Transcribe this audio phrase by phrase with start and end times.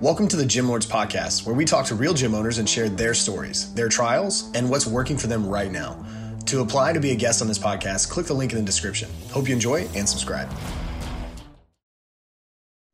[0.00, 2.88] Welcome to the Gym Lords Podcast, where we talk to real gym owners and share
[2.88, 6.06] their stories, their trials, and what's working for them right now.
[6.46, 9.10] To apply to be a guest on this podcast, click the link in the description.
[9.32, 10.48] Hope you enjoy and subscribe.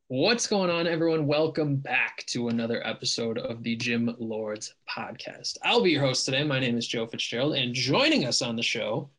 [0.08, 1.26] What's going on, everyone?
[1.26, 5.58] Welcome back to another episode of the Gym Lords Podcast.
[5.62, 6.42] I'll be your host today.
[6.42, 9.10] My name is Joe Fitzgerald, and joining us on the show,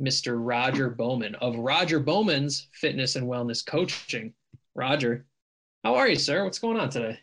[0.00, 0.36] Mr.
[0.38, 4.32] Roger Bowman of Roger Bowman's Fitness and Wellness Coaching.
[4.76, 5.26] Roger,
[5.82, 6.44] how are you, sir?
[6.44, 7.18] What's going on today?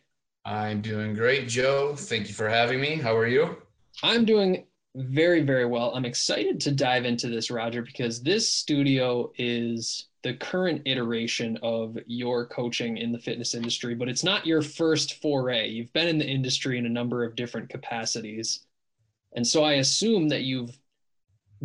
[0.45, 1.95] I'm doing great, Joe.
[1.95, 2.95] Thank you for having me.
[2.95, 3.57] How are you?
[4.01, 4.65] I'm doing
[4.95, 5.93] very, very well.
[5.93, 11.97] I'm excited to dive into this, Roger, because this studio is the current iteration of
[12.05, 15.69] your coaching in the fitness industry, but it's not your first foray.
[15.69, 18.65] You've been in the industry in a number of different capacities.
[19.33, 20.77] And so I assume that you've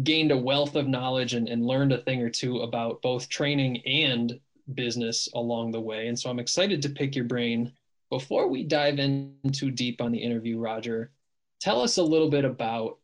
[0.02, 3.78] gained a wealth of knowledge and, and learned a thing or two about both training
[3.86, 4.38] and
[4.74, 6.08] business along the way.
[6.08, 7.72] And so I'm excited to pick your brain
[8.14, 11.10] before we dive in too deep on the interview, Roger,
[11.58, 12.98] tell us a little bit about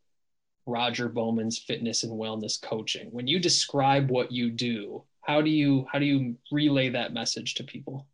[0.65, 3.09] Roger Bowman's fitness and wellness coaching.
[3.11, 7.55] When you describe what you do, how do you how do you relay that message
[7.55, 8.07] to people?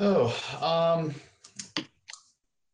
[0.00, 1.14] Oh, um,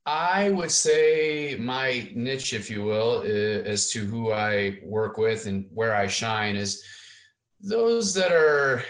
[0.06, 5.66] I would say my niche, if you will, as to who I work with and
[5.74, 6.80] where I shine is
[7.60, 8.84] those that are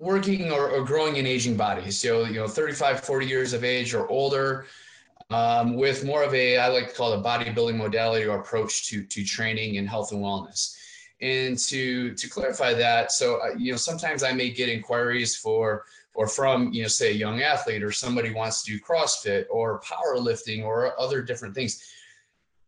[0.00, 2.00] working or, or, growing in aging bodies.
[2.00, 4.66] So, you know, 35, 40 years of age or older,
[5.28, 8.88] um, with more of a, I like to call it a bodybuilding modality or approach
[8.88, 10.74] to, to training and health and wellness.
[11.20, 15.84] And to, to clarify that, so, uh, you know, sometimes I may get inquiries for,
[16.14, 19.82] or from, you know, say a young athlete or somebody wants to do CrossFit or
[19.82, 21.84] powerlifting or other different things.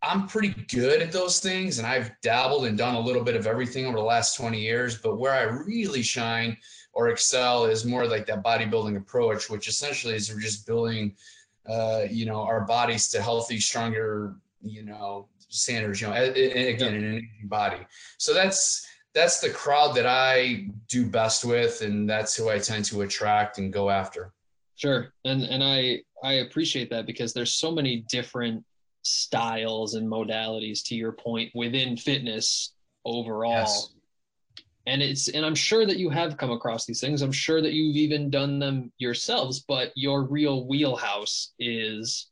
[0.02, 3.46] I'm pretty good at those things and I've dabbled and done a little bit of
[3.46, 6.58] everything over the last 20 years, but where I really shine
[6.92, 11.14] or excel is more like that bodybuilding approach, which essentially is we're just building,
[11.68, 16.00] uh, you know, our bodies to healthy, stronger, you know, standards.
[16.00, 17.78] You know, again, in an aging body.
[18.18, 22.84] So that's that's the crowd that I do best with, and that's who I tend
[22.86, 24.32] to attract and go after.
[24.76, 28.64] Sure, and and I I appreciate that because there's so many different
[29.02, 30.82] styles and modalities.
[30.84, 33.52] To your point, within fitness overall.
[33.52, 33.88] Yes
[34.86, 37.22] and it's and i'm sure that you have come across these things.
[37.22, 42.30] I'm sure that you've even done them yourselves but your real wheelhouse is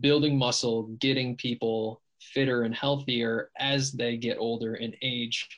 [0.00, 5.48] building muscle getting people fitter and healthier as they get older in age.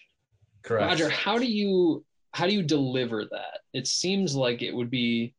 [0.63, 0.91] Correct.
[0.91, 3.61] Roger how do you how do you deliver that?
[3.75, 5.35] It seems like it would be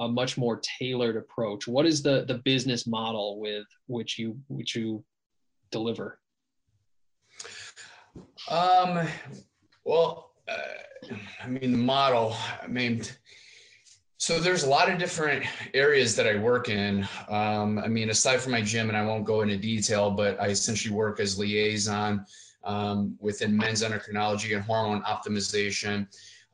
[0.00, 1.68] a much more tailored approach.
[1.68, 5.04] What is the the business model with which you which you
[5.70, 6.18] deliver?
[8.48, 9.06] Um
[9.84, 13.02] well, uh, I mean, the model, I mean,
[14.18, 17.08] so there's a lot of different areas that I work in.
[17.28, 20.48] Um, I mean, aside from my gym, and I won't go into detail, but I
[20.48, 22.26] essentially work as liaison
[22.64, 26.06] um, within men's endocrinology and hormone optimization.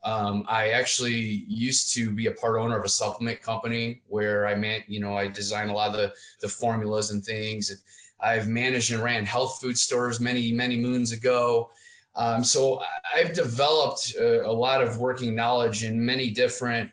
[0.03, 4.55] Um, I actually used to be a part owner of a supplement company where I
[4.55, 7.83] meant, you know, I designed a lot of the, the formulas and things.
[8.21, 11.71] I've managed and ran health food stores many, many moons ago.
[12.17, 12.81] Um, so
[13.15, 16.89] I've developed a, a, lot of working knowledge in many different,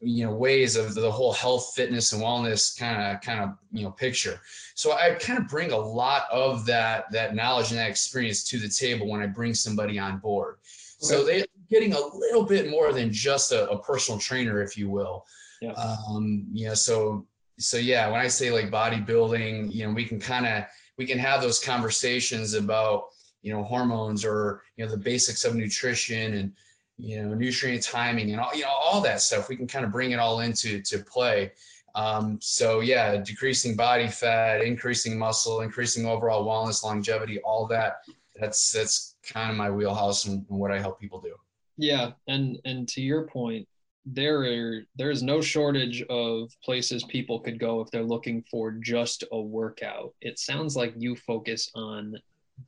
[0.00, 3.84] you know, ways of the whole health, fitness, and wellness kind of kind of you
[3.84, 4.40] know picture.
[4.74, 8.58] So I kind of bring a lot of that that knowledge and that experience to
[8.58, 10.56] the table when I bring somebody on board.
[10.56, 11.14] Okay.
[11.14, 14.90] So they're getting a little bit more than just a, a personal trainer, if you
[14.90, 15.24] will.
[15.62, 15.72] Yeah.
[15.72, 17.26] Um, you know, so
[17.58, 20.64] so yeah, when I say like bodybuilding, you know, we can kind of
[20.98, 23.04] we can have those conversations about
[23.44, 26.52] you know hormones or you know the basics of nutrition and
[26.96, 29.92] you know nutrient timing and all you know all that stuff we can kind of
[29.92, 31.52] bring it all into to play.
[31.94, 37.98] Um, so yeah decreasing body fat increasing muscle increasing overall wellness longevity all that
[38.34, 41.36] that's that's kind of my wheelhouse and, and what i help people do.
[41.76, 43.68] Yeah and and to your point
[44.06, 48.72] there are there is no shortage of places people could go if they're looking for
[48.72, 50.14] just a workout.
[50.20, 52.16] It sounds like you focus on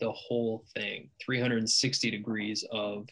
[0.00, 1.10] the whole thing.
[1.24, 3.06] 360 degrees of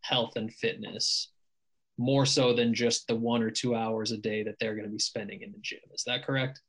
[0.00, 1.30] health and fitness
[1.98, 4.92] more so than just the one or two hours a day that they're going to
[4.92, 5.80] be spending in the gym.
[5.94, 6.60] Is that correct?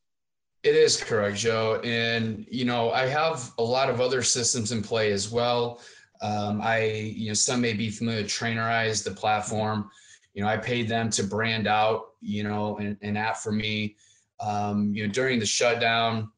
[0.63, 1.79] It is correct joe.
[1.83, 5.81] And you know i have a lot of other systems in play as well.
[6.21, 6.83] Um, i
[7.15, 9.89] you know some may be familiar with trainerize the platform.
[10.33, 13.95] You know i paid them to brand out you know an, an app for me.
[14.39, 16.31] Um, you know during the shutdown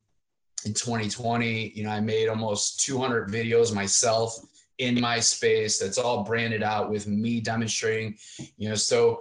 [0.65, 4.37] in 2020 you know i made almost 200 videos myself
[4.77, 8.17] in my space that's all branded out with me demonstrating
[8.57, 9.19] you know so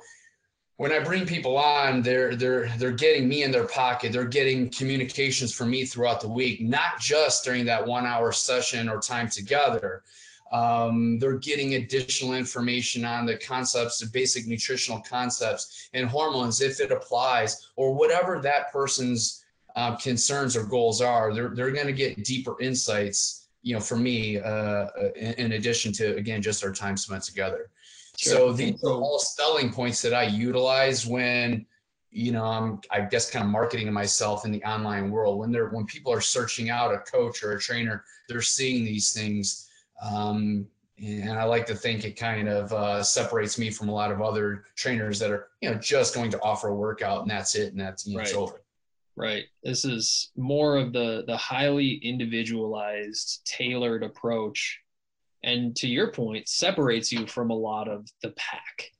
[0.78, 4.12] when I bring people on, they're they're they're getting me in their pocket.
[4.12, 8.88] They're getting communications from me throughout the week, not just during that one hour session
[8.88, 10.04] or time together.
[10.52, 16.80] Um, they're getting additional information on the concepts, the basic nutritional concepts and hormones, if
[16.80, 19.44] it applies, or whatever that person's
[19.78, 21.32] uh, concerns or goals are.
[21.32, 25.92] They're they're going to get deeper insights, you know, for me, uh, in, in addition
[25.94, 27.70] to again just our time spent together.
[28.16, 28.32] Sure.
[28.32, 31.64] So these are all selling points that I utilize when,
[32.10, 35.38] you know, I'm I guess kind of marketing to myself in the online world.
[35.38, 39.12] When they're when people are searching out a coach or a trainer, they're seeing these
[39.12, 39.70] things.
[40.02, 40.66] Um,
[41.00, 44.20] and I like to think it kind of uh, separates me from a lot of
[44.20, 47.70] other trainers that are, you know, just going to offer a workout and that's it
[47.70, 48.26] and that's you know, right.
[48.26, 48.60] it's over.
[49.18, 49.46] Right.
[49.64, 54.78] This is more of the the highly individualized, tailored approach.
[55.42, 58.92] And to your point separates you from a lot of the pack.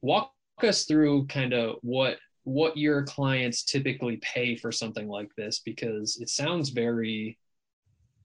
[0.00, 5.58] Walk us through kind of what what your clients typically pay for something like this
[5.58, 7.38] because it sounds very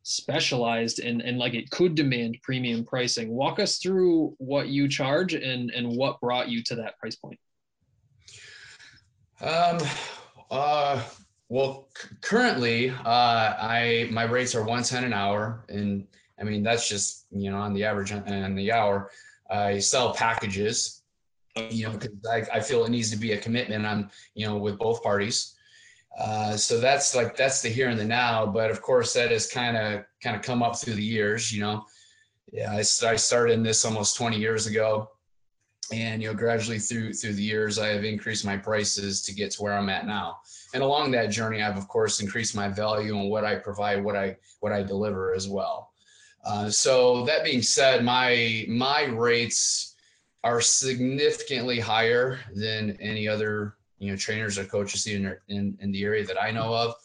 [0.04, 3.30] specialized and, and like it could demand premium pricing.
[3.32, 7.40] Walk us through what you charge and and what brought you to that price point.
[9.42, 9.80] Um
[10.52, 11.02] uh
[11.50, 11.90] well
[12.22, 16.08] currently uh i my rates are 110 an hour and
[16.40, 19.12] I mean, that's just, you know, on the average and the hour.
[19.50, 21.02] I sell packages,
[21.70, 24.58] you know, because I, I feel it needs to be a commitment on, you know,
[24.58, 25.56] with both parties.
[26.18, 28.46] Uh, so that's like that's the here and the now.
[28.46, 31.52] But of course, that has kind of kind of come up through the years.
[31.52, 31.86] You know,
[32.52, 35.10] yeah, I, I started in this almost 20 years ago,
[35.92, 39.52] and you know, gradually through through the years, I have increased my prices to get
[39.52, 40.40] to where I'm at now.
[40.74, 44.16] And along that journey, I've of course increased my value and what I provide, what
[44.16, 45.92] I what I deliver as well.
[46.46, 49.96] Uh, so that being said, my my rates
[50.44, 56.04] are significantly higher than any other you know trainers or coaches in in, in the
[56.04, 56.96] area that I know of.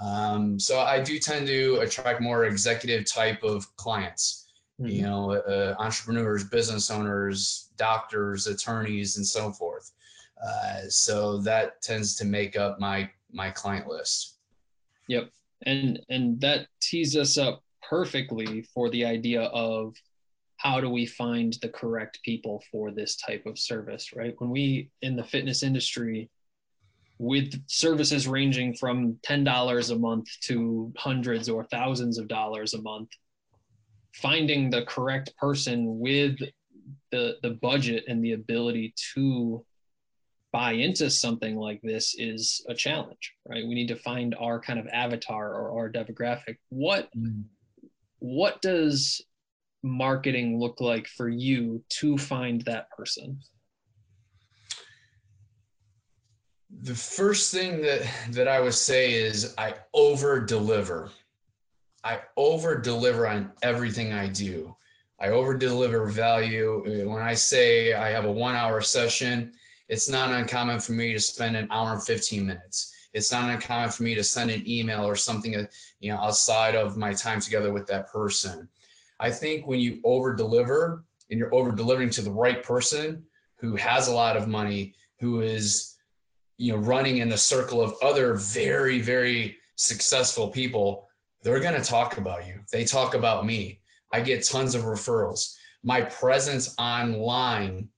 [0.00, 4.47] Um, so I do tend to attract more executive type of clients.
[4.80, 4.90] Mm-hmm.
[4.90, 9.92] You know, uh, entrepreneurs, business owners, doctors, attorneys, and so forth.
[10.44, 14.36] Uh, so that tends to make up my my client list.
[15.08, 15.30] Yep,
[15.66, 19.94] and and that tees us up perfectly for the idea of
[20.58, 24.34] how do we find the correct people for this type of service, right?
[24.38, 26.30] When we in the fitness industry,
[27.18, 33.08] with services ranging from $10 a month to hundreds or thousands of dollars a month,
[34.14, 36.38] finding the correct person with
[37.10, 39.64] the, the budget and the ability to
[40.52, 43.66] buy into something like this is a challenge, right?
[43.66, 46.56] We need to find our kind of avatar or our demographic.
[46.70, 47.42] What mm-hmm
[48.18, 49.20] what does
[49.82, 53.40] marketing look like for you to find that person?
[56.82, 61.10] The first thing that that I would say is I over deliver.
[62.04, 64.74] I over deliver on everything I do.
[65.20, 66.82] I over deliver value.
[67.08, 69.52] When I say I have a one hour session,
[69.88, 73.90] it's not uncommon for me to spend an hour and 15 minutes it's not uncommon
[73.90, 75.66] for me to send an email or something uh,
[76.00, 78.68] you know outside of my time together with that person
[79.20, 83.24] i think when you over deliver and you're over delivering to the right person
[83.56, 85.96] who has a lot of money who is
[86.56, 91.07] you know running in a circle of other very very successful people
[91.42, 93.80] they're going to talk about you they talk about me
[94.12, 97.88] i get tons of referrals my presence online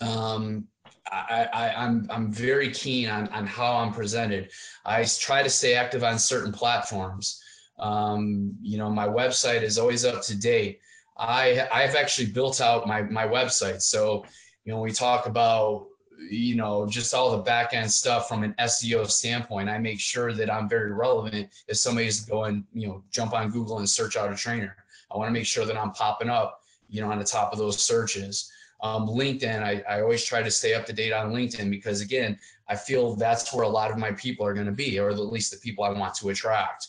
[0.00, 0.66] um,
[1.10, 4.50] I, I, I'm, I'm very keen on, on how I'm presented.
[4.84, 7.42] I try to stay active on certain platforms.
[7.78, 10.80] Um, you know, my website is always up to date.
[11.18, 13.82] I I've actually built out my my website.
[13.82, 14.24] So,
[14.64, 15.86] you know, we talk about
[16.28, 19.68] you know just all the back end stuff from an SEO standpoint.
[19.68, 23.78] I make sure that I'm very relevant if somebody's going, you know, jump on Google
[23.78, 24.76] and search out a trainer.
[25.10, 27.58] I want to make sure that I'm popping up, you know, on the top of
[27.58, 28.50] those searches.
[28.82, 32.38] Um, LinkedIn, I, I always try to stay up to date on LinkedIn because, again,
[32.68, 35.18] I feel that's where a lot of my people are going to be, or at
[35.18, 36.88] least the people I want to attract.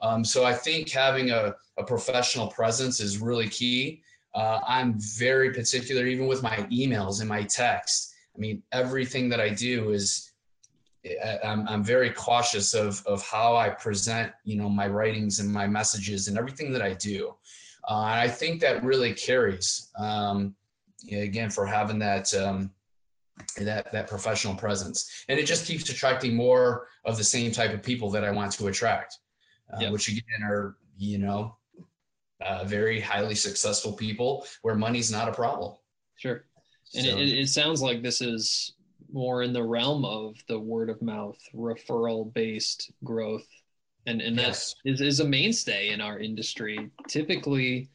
[0.00, 4.02] Um, so I think having a, a professional presence is really key.
[4.34, 8.14] Uh, I'm very particular, even with my emails and my text.
[8.36, 10.32] I mean, everything that I do is
[11.44, 15.66] I'm, I'm very cautious of, of how I present, you know, my writings and my
[15.66, 17.34] messages and everything that I do.
[17.88, 19.90] Uh, and I think that really carries.
[19.98, 20.56] Um,
[21.12, 22.70] again for having that um,
[23.58, 27.82] that that professional presence and it just keeps attracting more of the same type of
[27.82, 29.18] people that i want to attract
[29.72, 29.92] uh, yep.
[29.92, 31.56] which again are you know
[32.40, 35.74] uh, very highly successful people where money's not a problem
[36.16, 36.44] sure
[36.94, 37.16] And so.
[37.16, 38.72] it, it sounds like this is
[39.12, 43.46] more in the realm of the word of mouth referral based growth
[44.06, 44.74] and and that yes.
[44.84, 47.88] is, is a mainstay in our industry typically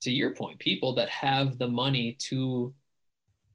[0.00, 2.72] to your point people that have the money to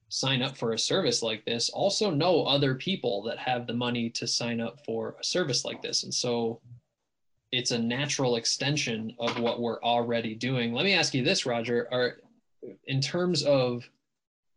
[0.08, 4.10] sign up for a service like this also know other people that have the money
[4.10, 6.60] to sign up for a service like this and so
[7.50, 11.88] it's a natural extension of what we're already doing let me ask you this roger
[11.90, 12.18] are
[12.86, 13.88] in terms of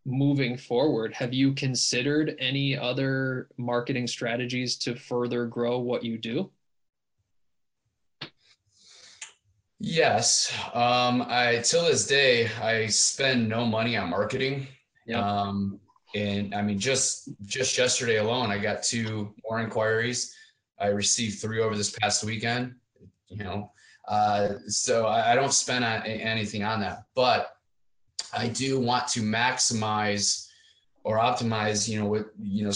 [0.07, 6.49] moving forward have you considered any other marketing strategies to further grow what you do?
[9.79, 10.51] Yes.
[10.73, 14.67] Um i till this day i spend no money on marketing.
[15.05, 15.19] Yeah.
[15.19, 15.77] um
[16.15, 20.33] and i mean just just yesterday alone i got two more inquiries.
[20.79, 22.75] I received three over this past weekend
[23.27, 23.71] you know.
[24.07, 27.03] Uh so i, I don't spend anything on that.
[27.13, 27.56] But
[28.33, 30.47] I do want to maximize
[31.03, 32.71] or optimize, you know, with, you know,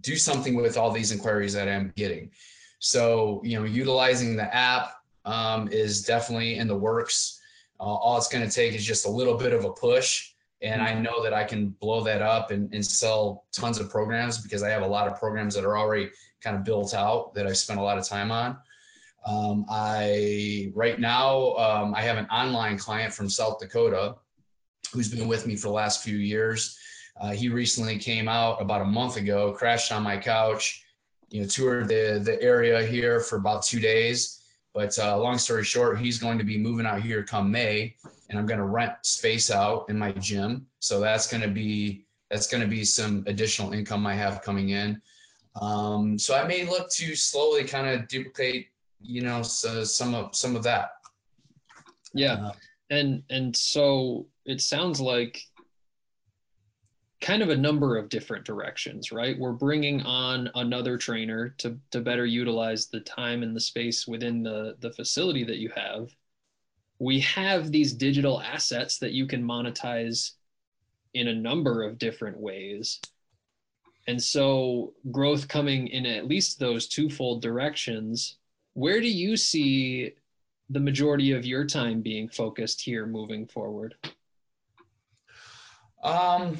[0.00, 2.30] do something with all these inquiries that I'm getting.
[2.78, 4.92] So, you know, utilizing the app
[5.24, 7.40] um, is definitely in the works.
[7.78, 10.32] Uh, all it's going to take is just a little bit of a push.
[10.62, 14.38] And I know that I can blow that up and, and sell tons of programs
[14.38, 16.10] because I have a lot of programs that are already
[16.42, 18.58] kind of built out that I've spent a lot of time on.
[19.26, 24.16] Um, I right now um, I have an online client from South Dakota
[24.92, 26.78] who's been with me for the last few years.
[27.20, 30.84] Uh, he recently came out about a month ago, crashed on my couch,
[31.30, 34.42] you know, toured the the area here for about two days.
[34.72, 37.94] But uh, long story short, he's going to be moving out here come May,
[38.28, 40.66] and I'm going to rent space out in my gym.
[40.78, 44.70] So that's going to be that's going to be some additional income I have coming
[44.70, 45.00] in.
[45.60, 48.68] Um, so I may look to slowly kind of duplicate,
[49.00, 50.90] you know, so some of some of that.
[52.14, 52.52] Yeah, uh,
[52.90, 55.42] and and so it sounds like
[57.20, 59.38] kind of a number of different directions, right?
[59.38, 64.42] We're bringing on another trainer to, to better utilize the time and the space within
[64.42, 66.14] the, the facility that you have.
[66.98, 70.32] We have these digital assets that you can monetize
[71.14, 73.00] in a number of different ways.
[74.06, 78.38] And so, growth coming in at least those twofold directions.
[78.72, 80.12] Where do you see
[80.70, 83.94] the majority of your time being focused here moving forward?
[86.02, 86.58] Um,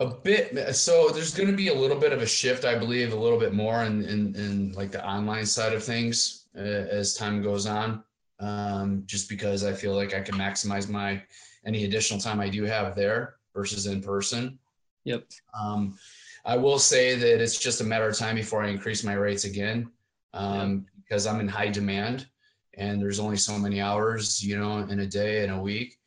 [0.00, 0.74] a bit.
[0.74, 3.38] So there's going to be a little bit of a shift, I believe, a little
[3.38, 7.66] bit more in in, in like the online side of things uh, as time goes
[7.66, 8.02] on.
[8.40, 11.22] Um, just because I feel like I can maximize my
[11.64, 14.58] any additional time I do have there versus in person.
[15.04, 15.24] Yep.
[15.58, 15.96] Um,
[16.44, 19.44] I will say that it's just a matter of time before I increase my rates
[19.44, 19.90] again,
[20.34, 22.26] um, because I'm in high demand,
[22.74, 25.98] and there's only so many hours, you know, in a day and a week.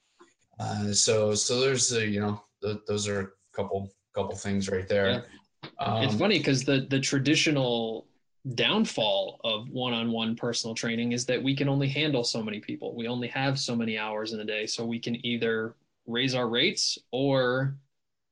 [0.59, 4.87] Uh, so so there's a, you know th- those are a couple couple things right
[4.87, 5.09] there.
[5.09, 5.69] Yeah.
[5.79, 8.07] Um, it's funny because the the traditional
[8.53, 12.95] downfall of one-on-one personal training is that we can only handle so many people.
[12.95, 16.47] We only have so many hours in a day, so we can either raise our
[16.47, 17.75] rates or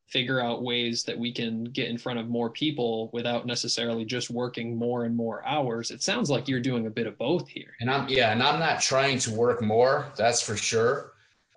[0.07, 4.29] figure out ways that we can get in front of more people without necessarily just
[4.29, 5.89] working more and more hours.
[5.89, 7.73] It sounds like you're doing a bit of both here.
[7.81, 11.12] And I'm yeah, and I'm not trying to work more, that's for sure.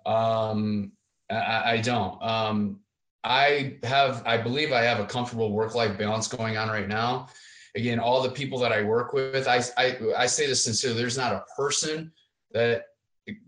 [0.07, 0.93] Um,
[1.29, 2.21] I, I don't.
[2.23, 2.79] Um,
[3.23, 7.27] I have, I believe I have a comfortable work-life balance going on right now.
[7.75, 11.17] Again, all the people that I work with, I, I, I say this sincerely, there's
[11.17, 12.11] not a person
[12.53, 12.85] that,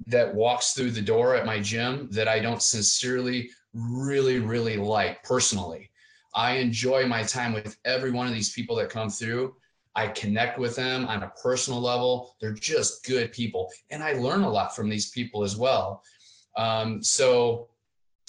[0.07, 5.23] that walks through the door at my gym that I don't sincerely really, really like
[5.23, 5.89] personally.
[6.35, 9.55] I enjoy my time with every one of these people that come through.
[9.95, 12.35] I connect with them on a personal level.
[12.41, 13.69] They're just good people.
[13.89, 16.03] And I learn a lot from these people as well.
[16.59, 17.69] Um, so,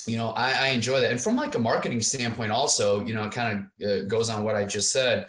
[0.06, 1.10] you know, I, I, enjoy that.
[1.10, 4.44] And from like a marketing standpoint, also, you know, it kind of uh, goes on
[4.44, 5.26] what I just said.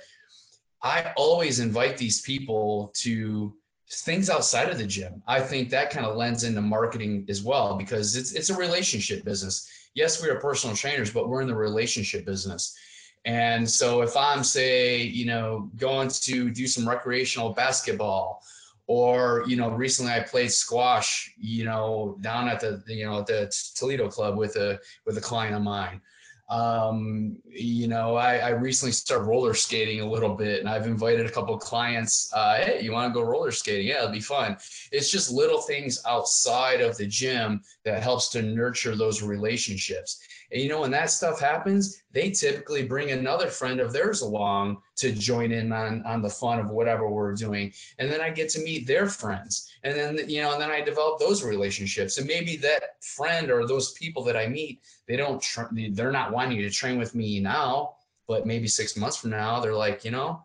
[0.84, 3.55] I always invite these people to
[3.89, 5.24] things outside of the gym.
[5.27, 9.25] I think that kind of lends into marketing as well because it's it's a relationship
[9.25, 9.67] business.
[9.96, 12.77] Yes, we are personal trainers, but we're in the relationship business.
[13.25, 18.43] And so if I'm say, you know, going to do some recreational basketball
[18.88, 23.28] or you know recently i played squash you know down at the you know at
[23.28, 26.02] the toledo club with a with a client of mine.
[26.50, 31.26] Um, you know I, I recently started roller skating a little bit and i've invited
[31.26, 33.88] a couple clients uh, hey you want to go roller skating?
[33.88, 34.58] Yeah it'll be fun.
[34.92, 40.20] It's just little things outside of the gym that helps to nurture those relationships
[40.51, 44.81] and you know when that stuff happens they typically bring another friend of theirs along
[44.98, 47.74] to join in on on the fun of whatever we're doing.
[48.00, 49.72] And then i get to meet their friends.
[49.84, 52.17] And then you know and then i develop those relationships.
[52.17, 56.31] And maybe that friend or those people that i meet they don't tr- they're not
[56.31, 57.96] wanting to train with me now
[58.27, 60.43] but maybe six months from now they're like you know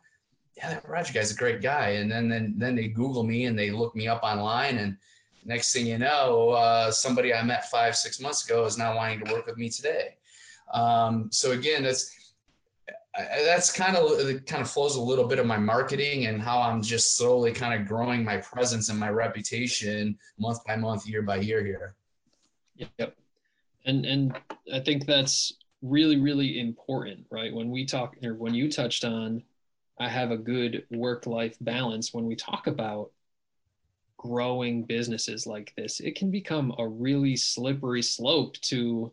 [0.56, 1.90] yeah that roger guy's a great guy.
[1.90, 4.96] And then then then they google me and they look me up online and
[5.46, 9.24] next thing you know uh, somebody i met five six months ago is now wanting
[9.24, 10.16] to work with me today
[10.74, 12.16] um, so again that's
[13.16, 16.60] that's kind of it kind of flows a little bit of my marketing and how
[16.60, 21.22] I'm just slowly kind of growing my presence and my reputation month by month, year
[21.22, 21.94] by year here.
[22.98, 23.16] Yep.
[23.86, 24.38] And and
[24.72, 27.54] I think that's really really important, right?
[27.54, 29.42] When we talk or when you touched on
[29.98, 33.12] I have a good work life balance when we talk about
[34.26, 39.12] growing businesses like this, it can become a really slippery slope to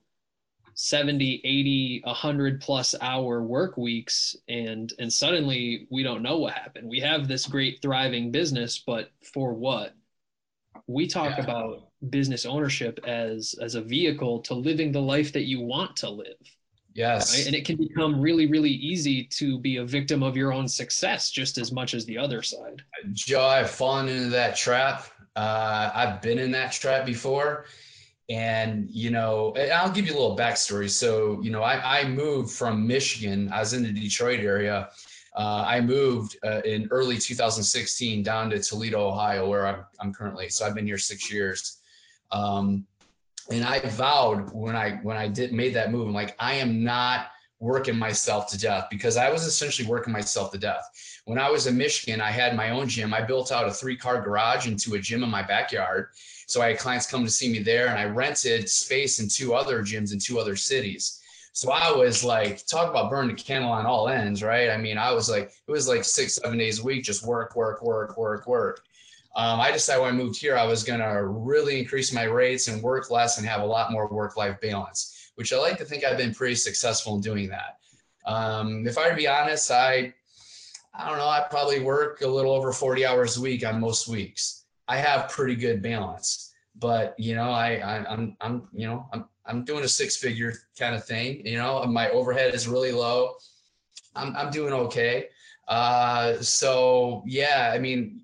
[0.76, 4.36] 70 80 100 plus hour work weeks.
[4.48, 6.90] And and suddenly we don't know what happened.
[6.90, 9.94] We have this great thriving business but for what?
[10.88, 11.44] We talk yeah.
[11.44, 16.10] about business ownership as as a vehicle to living the life that you want to
[16.10, 16.38] live
[16.94, 17.38] yes.
[17.38, 17.48] Right?
[17.48, 21.30] and it can become really really easy to be a victim of your own success
[21.30, 22.84] just as much as the other side.
[23.14, 25.06] Joe i've fallen into that trap.
[25.36, 27.66] Uh, i've been in that trap before.
[28.30, 30.90] And you know i'll give you a little backstory.
[30.90, 33.52] So you know i, I moved from michigan.
[33.52, 34.90] I was in the detroit area.
[35.36, 40.50] Uh, i moved uh, in early 2016 down to toledo ohio where i'm, I'm currently.
[40.50, 41.80] So i've been here six years.
[42.32, 42.88] Um,
[43.52, 46.84] and i vowed when i when i did made that move i'm like i am
[46.84, 47.28] not
[47.60, 50.84] working myself to death because i was essentially working myself to death
[51.26, 53.96] when i was in michigan i had my own gym i built out a three
[53.96, 56.08] car garage into a gym in my backyard
[56.48, 59.54] so I had clients come to see me there, and I rented space in two
[59.54, 61.20] other gyms in two other cities.
[61.54, 64.70] So I was like, talk about burning the candle on all ends, right?
[64.70, 67.56] I mean, I was like, it was like six, seven days a week, just work,
[67.56, 68.84] work, work, work, work.
[69.36, 72.68] Um, I decided when I moved here, I was going to really increase my rates
[72.68, 75.86] and work less and have a lot more work life balance, which I like to
[75.86, 77.80] think I've been pretty successful in doing that.
[78.26, 80.14] Um, if I were to be honest, I,
[80.94, 84.08] I don't know, I probably work a little over 40 hours a week on most
[84.08, 84.66] weeks.
[84.88, 86.54] I have pretty good balance.
[86.76, 90.54] But you know, I, I I'm I'm you know I'm I'm doing a six figure
[90.78, 91.46] kind of thing.
[91.46, 93.36] You know, my overhead is really low.
[94.16, 95.28] I'm I'm doing okay.
[95.68, 98.23] Uh, so yeah, I mean,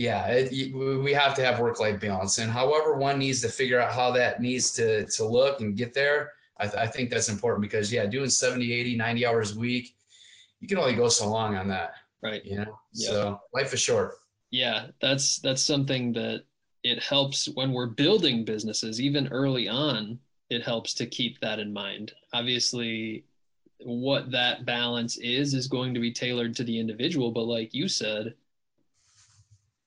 [0.00, 3.80] yeah, it, we have to have work life balance, and however one needs to figure
[3.80, 6.32] out how that needs to to look and get there.
[6.58, 9.96] I, th- I think that's important because yeah, doing 70, 80, 90 hours a week,
[10.60, 11.94] you can only go so long on that.
[12.22, 12.44] Right.
[12.44, 14.14] You know, so life is short
[14.50, 16.42] yeah that's that's something that
[16.82, 20.18] it helps when we're building businesses even early on
[20.50, 23.24] it helps to keep that in mind obviously
[23.84, 27.88] what that balance is is going to be tailored to the individual but like you
[27.88, 28.34] said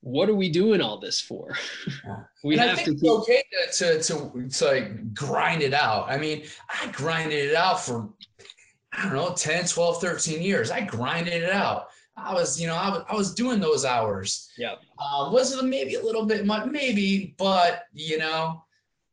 [0.04, 1.56] what are we doing all this for
[2.44, 6.18] we and have to keep- okay to, to, to to like grind it out i
[6.18, 8.10] mean i grinded it out for
[8.92, 12.76] i don't know 10 12 13 years i grinded it out I was, you know,
[12.76, 14.50] I was, I was doing those hours.
[14.58, 14.76] Yeah.
[15.00, 16.70] Um, was it maybe a little bit much?
[16.70, 18.64] Maybe, but you know,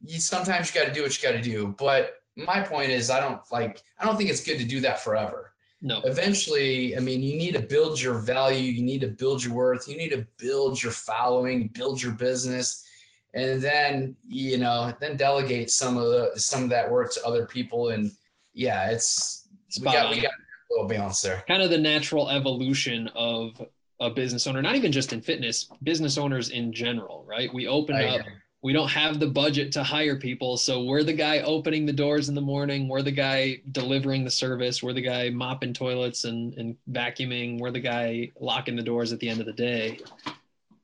[0.05, 1.75] you sometimes you got to do what you got to do.
[1.79, 5.01] But my point is, I don't like, I don't think it's good to do that
[5.01, 5.50] forever.
[5.83, 6.01] No.
[6.05, 8.71] Eventually, I mean, you need to build your value.
[8.71, 9.89] You need to build your worth.
[9.89, 12.85] You need to build your following, build your business,
[13.33, 17.47] and then you know, then delegate some of the some of that work to other
[17.47, 17.91] people.
[17.91, 18.13] And
[18.53, 20.11] yeah, it's Spot we got on.
[20.13, 21.45] we got a little balance there.
[21.47, 23.61] Kind of the natural evolution of
[24.01, 27.53] a business owner, not even just in fitness, business owners in general, right?
[27.55, 28.27] We open I up.
[28.63, 30.57] We don't have the budget to hire people.
[30.57, 34.31] So we're the guy opening the doors in the morning, we're the guy delivering the
[34.31, 39.13] service, we're the guy mopping toilets and, and vacuuming, we're the guy locking the doors
[39.13, 39.99] at the end of the day.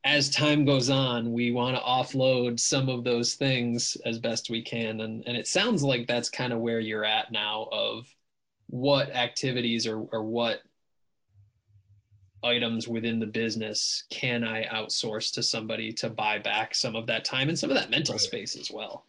[0.04, 4.62] As time goes on, we want to offload some of those things as best we
[4.62, 5.00] can.
[5.00, 8.06] And, and it sounds like that's kind of where you're at now of
[8.68, 10.60] what activities or, or what
[12.46, 17.24] items within the business can I outsource to somebody to buy back some of that
[17.24, 19.04] time and some of that mental space as well.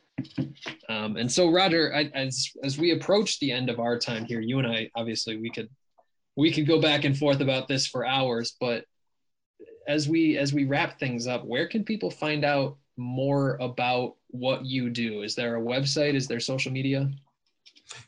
[0.90, 4.42] Um, and so, Roger, I, as as we approach the end of our time here,
[4.42, 5.70] you and I obviously we could
[6.36, 8.86] we could go back and forth about this for hours, but
[9.88, 14.66] as we as we wrap things up, where can people find out more about what
[14.66, 15.22] you do?
[15.22, 16.16] Is there a website?
[16.16, 17.12] Is there social media?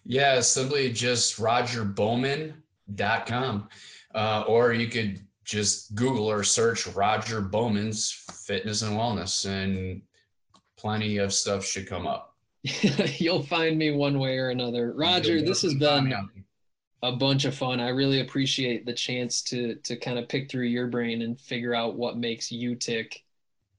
[0.05, 3.69] Yeah, simply just rogerbowman.com.
[4.15, 10.01] Uh, or you could just Google or search Roger Bowman's fitness and wellness, and
[10.77, 12.35] plenty of stuff should come up.
[12.63, 14.93] You'll find me one way or another.
[14.93, 16.13] Roger, this has been
[17.01, 17.79] a bunch of fun.
[17.79, 21.73] I really appreciate the chance to to kind of pick through your brain and figure
[21.73, 23.23] out what makes you tick.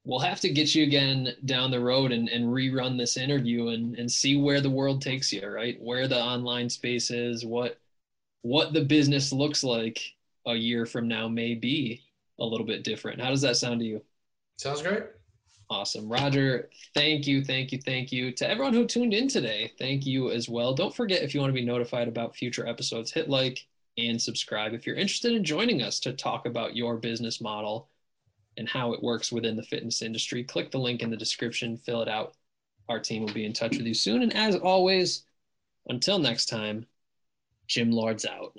[0.04, 3.94] We'll have to get you again down the road and, and rerun this interview and,
[3.96, 5.76] and see where the world takes you, right?
[5.78, 7.78] Where the online space is, what
[8.42, 10.00] what the business looks like
[10.46, 12.03] a year from now may be
[12.38, 13.20] a little bit different.
[13.20, 14.03] How does that sound to you?
[14.57, 15.05] Sounds great.
[15.68, 16.09] Awesome.
[16.09, 18.33] Roger, thank you, thank you, thank you.
[18.33, 20.74] To everyone who tuned in today, thank you as well.
[20.74, 23.64] Don't forget if you want to be notified about future episodes, hit like
[23.96, 24.74] and subscribe.
[24.74, 27.88] If you're interested in joining us to talk about your business model
[28.57, 32.03] and how it works within the fitness industry, click the link in the description, fill
[32.03, 32.35] it out.
[32.88, 34.22] Our team will be in touch with you soon.
[34.22, 35.24] And as always,
[35.87, 36.85] until next time,
[37.68, 38.59] Gym Lords out.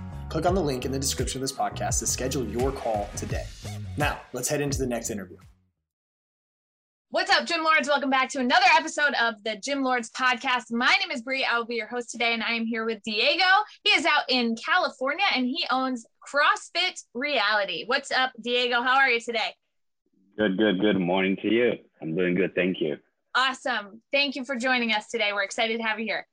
[0.31, 3.43] Click on the link in the description of this podcast to schedule your call today.
[3.97, 5.35] Now, let's head into the next interview.
[7.09, 7.89] What's up, Gym Lords?
[7.89, 10.71] Welcome back to another episode of the Gym Lords podcast.
[10.71, 11.43] My name is Brie.
[11.43, 13.43] I will be your host today, and I am here with Diego.
[13.83, 17.83] He is out in California and he owns CrossFit Reality.
[17.87, 18.81] What's up, Diego?
[18.81, 19.53] How are you today?
[20.37, 21.73] Good, good, good morning to you.
[22.01, 22.55] I'm doing good.
[22.55, 22.95] Thank you.
[23.35, 24.01] Awesome.
[24.13, 25.33] Thank you for joining us today.
[25.33, 26.25] We're excited to have you here.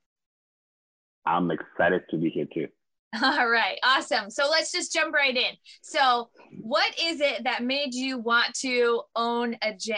[1.27, 2.69] I'm excited to be here too.
[3.23, 4.31] All right, awesome.
[4.31, 5.55] So let's just jump right in.
[5.83, 6.29] So,
[6.61, 9.97] what is it that made you want to own a gym?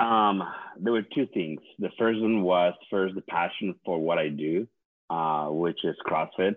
[0.00, 0.42] Um,
[0.80, 1.60] there were two things.
[1.78, 4.66] The first one was first the passion for what I do,
[5.10, 6.54] uh, which is CrossFit.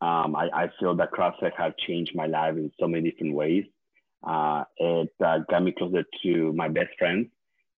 [0.00, 3.64] Um, I, I, feel that CrossFit has changed my life in so many different ways.
[4.22, 7.28] Uh, it uh, got me closer to my best friends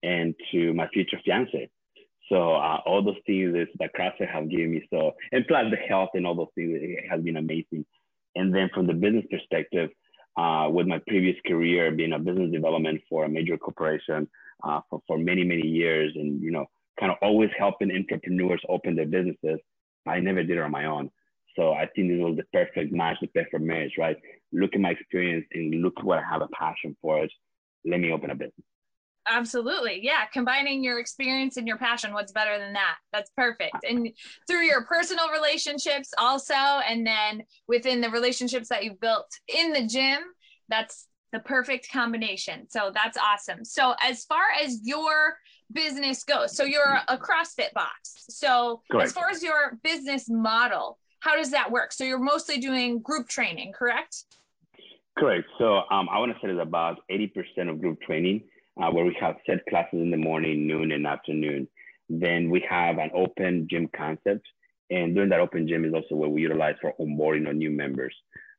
[0.02, 1.68] and to my future fiance.
[2.28, 4.86] So uh, all those things that CrossFit have given me.
[4.90, 7.84] So and plus the health and all those things it has been amazing.
[8.34, 9.90] And then from the business perspective,
[10.36, 14.28] uh, with my previous career being a business development for a major corporation
[14.64, 16.66] uh, for, for many many years, and you know
[16.98, 19.60] kind of always helping entrepreneurs open their businesses,
[20.06, 21.10] I never did it on my own.
[21.56, 24.16] So I think this was the perfect match, the perfect marriage, right?
[24.52, 27.32] Look at my experience and look what I have a passion for it.
[27.84, 28.64] Let me open a business.
[29.28, 30.00] Absolutely.
[30.02, 30.26] Yeah.
[30.32, 32.12] Combining your experience and your passion.
[32.12, 32.96] What's better than that?
[33.12, 33.76] That's perfect.
[33.88, 34.10] And
[34.46, 39.86] through your personal relationships also, and then within the relationships that you've built in the
[39.86, 40.18] gym,
[40.68, 42.68] that's the perfect combination.
[42.68, 43.64] So that's awesome.
[43.64, 45.36] So as far as your
[45.72, 48.26] business goes, so you're a CrossFit box.
[48.28, 49.06] So correct.
[49.06, 51.92] as far as your business model, how does that work?
[51.92, 54.24] So you're mostly doing group training, correct?
[55.16, 55.46] Correct.
[55.58, 58.42] So um, I want to say it's about 80% of group training
[58.82, 61.68] uh, where we have set classes in the morning, noon, and afternoon.
[62.08, 64.46] Then we have an open gym concept.
[64.90, 68.14] And during that open gym is also where we utilize for onboarding of new members.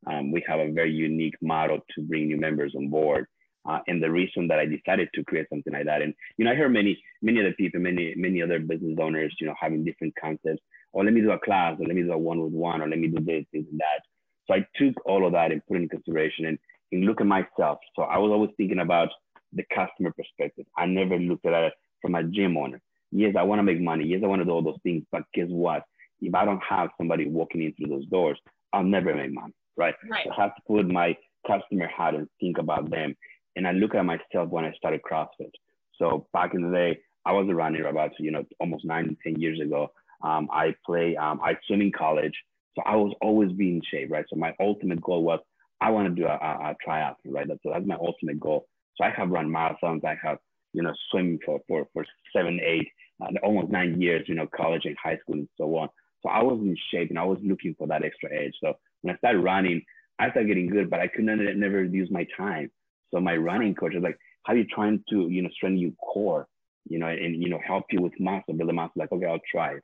[0.08, 3.28] Um, we have a very unique model to bring new members on board.
[3.68, 6.52] Uh, and the reason that I decided to create something like that, and you know,
[6.52, 10.14] I hear many, many other people, many, many other business owners, you know, having different
[10.22, 10.62] concepts.
[10.94, 13.00] Or oh, let me do a class, or let me do a one-with-one, or let
[13.00, 14.02] me do this, this, and that.
[14.48, 16.60] So I took all of that and put it in consideration and,
[16.92, 17.80] and look at myself.
[17.96, 19.10] So I was always thinking about
[19.56, 20.66] the customer perspective.
[20.78, 22.82] I never looked at it from a gym owner.
[23.12, 24.06] Yes, I want to make money.
[24.06, 25.04] Yes, I want to do all those things.
[25.12, 25.84] But guess what?
[26.22, 28.38] If I don't have somebody walking in through those doors,
[28.74, 29.54] I'll never make money.
[29.78, 29.96] Right.
[30.10, 30.26] right.
[30.26, 31.16] So I have to put my
[31.48, 33.16] customer hat and think about them.
[33.56, 35.52] And I look at myself when I started CrossFit.
[35.98, 39.16] So back in the day, I was a runner about, you know, almost nine to
[39.24, 39.92] 10 years ago.
[40.22, 42.34] Um, I play, um, I swim in college.
[42.76, 44.26] So I was always being in shape, right?
[44.30, 45.40] So my ultimate goal was
[45.82, 47.48] I want to do a, a, a triathlon, right?
[47.64, 48.68] So that's my ultimate goal.
[48.96, 50.04] So I have run marathons.
[50.06, 50.38] I have,
[50.74, 52.06] you know, swim for, for, for
[52.36, 52.88] seven, eight,
[53.22, 55.90] uh, almost nine years, you know, college and high school and so on.
[56.22, 58.54] So I was in shape and I was looking for that extra edge.
[58.62, 59.82] So when I started running,
[60.20, 62.72] I started getting good, but I could not never use my time.
[63.14, 65.92] So my running coach was like, how are you trying to, you know, strengthen your
[65.94, 66.48] core,
[66.90, 68.94] you know, and, you know, help you with muscle, build a muscle?
[68.96, 69.76] Like, okay, I'll try,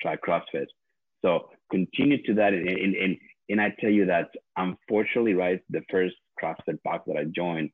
[0.00, 0.66] try CrossFit.
[1.22, 2.52] So continue to that.
[2.52, 3.16] And, and, and,
[3.48, 7.70] and I tell you that unfortunately, right, the first CrossFit box that I joined,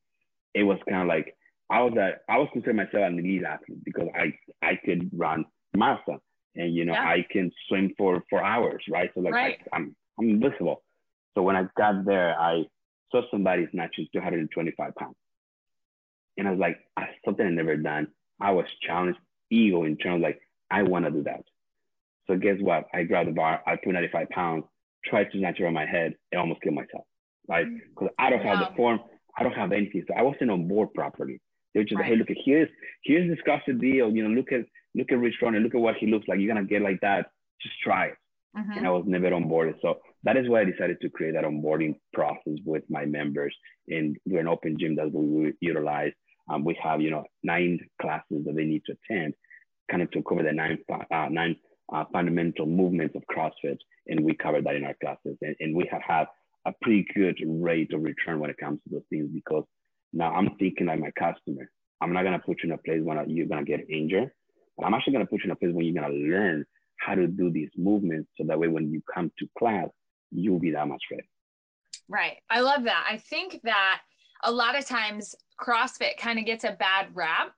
[0.55, 1.37] it was kind of like
[1.71, 4.33] I was a I was considering myself an elite athlete because I
[4.67, 6.21] I could run marathon
[6.57, 7.09] and you know yeah.
[7.09, 9.11] I can swim for for hours, right?
[9.15, 9.59] So like right.
[9.73, 10.83] I, I'm I'm invisible.
[11.35, 12.65] So when I got there, I
[13.11, 15.15] saw somebody snatching 225 pounds,
[16.37, 18.09] and I was like, I, something I never done.
[18.41, 21.45] I was challenged, ego in terms like I want to do that.
[22.27, 22.87] So guess what?
[22.95, 24.65] I grabbed the bar, I put 95 pounds,
[25.05, 27.05] tried to snatch it on my head, and almost killed myself.
[27.49, 27.67] Right?
[27.91, 28.15] Because mm.
[28.19, 29.01] I don't have the form,
[29.41, 30.05] I don't have anything.
[30.07, 31.41] So I wasn't on board properly.
[31.73, 32.09] They were just right.
[32.09, 32.69] hey, look at here's
[33.05, 34.11] here's this Disgusted deal.
[34.11, 36.39] You know, look at look at Rich Froning, look at what he looks like.
[36.39, 37.31] You're gonna get like that.
[37.63, 38.15] Just try it.
[38.57, 38.73] Mm-hmm.
[38.79, 39.75] And I was never on board.
[39.81, 43.55] So that is why I decided to create that onboarding process with my members.
[43.89, 46.13] And we're an open gym that we utilize.
[46.49, 49.35] Um, we have, you know, nine classes that they need to attend,
[49.89, 51.57] kind of to cover the nine, uh, nine
[51.93, 53.79] uh, fundamental movements of CrossFit.
[54.09, 55.39] And we cover that in our classes.
[55.43, 56.27] And, and we have had
[56.67, 59.65] a pretty good rate of return when it comes to those things because
[60.13, 61.71] now I'm thinking like my customer.
[62.01, 64.31] I'm not gonna put you in a place where you're gonna get injured,
[64.77, 66.65] but I'm actually gonna put you in a place where you're gonna learn
[66.99, 69.89] how to do these movements so that way when you come to class,
[70.31, 71.29] you'll be that much ready.
[72.09, 72.37] Right.
[72.49, 73.07] I love that.
[73.09, 74.01] I think that
[74.43, 77.53] a lot of times CrossFit kind of gets a bad rap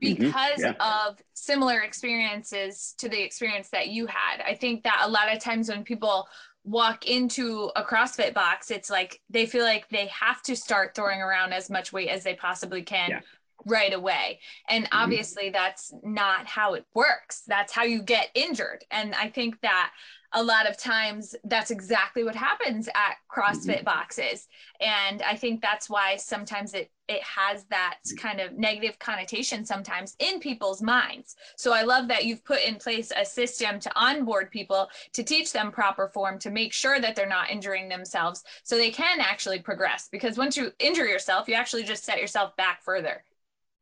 [0.00, 0.72] because mm-hmm.
[0.80, 1.06] yeah.
[1.08, 4.40] of similar experiences to the experience that you had.
[4.44, 6.26] I think that a lot of times when people
[6.64, 11.20] walk into a CrossFit box, it's like they feel like they have to start throwing
[11.20, 13.20] around as much weight as they possibly can yeah
[13.66, 14.40] right away.
[14.68, 14.98] And mm-hmm.
[14.98, 15.52] obviously, mm-hmm.
[15.52, 17.42] that's not how it works.
[17.46, 18.84] That's how you get injured.
[18.90, 19.92] And I think that
[20.34, 23.84] a lot of times that's exactly what happens at CrossFit mm-hmm.
[23.84, 24.48] boxes.
[24.80, 30.16] And I think that's why sometimes it it has that kind of negative connotation sometimes
[30.18, 31.36] in people's minds.
[31.56, 35.52] So I love that you've put in place a system to onboard people to teach
[35.52, 39.58] them proper form to make sure that they're not injuring themselves so they can actually
[39.58, 43.24] progress because once you injure yourself you actually just set yourself back further.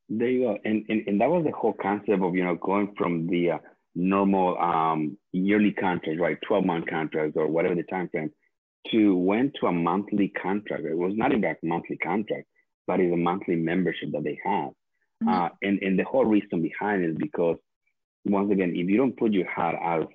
[0.08, 0.58] There you go.
[0.64, 3.58] And, and, and that was the whole concept of, you know, going from the uh,
[3.94, 8.30] normal um, yearly contract, right, 12 month contracts or whatever the time frame,
[8.90, 10.84] to went to a monthly contract.
[10.84, 12.46] It was not in fact monthly contract,
[12.86, 14.70] but it's a monthly membership that they have.
[15.22, 15.28] Mm-hmm.
[15.28, 17.56] Uh, and, and the whole reason behind it is because,
[18.24, 20.12] once again, if you don't put your heart out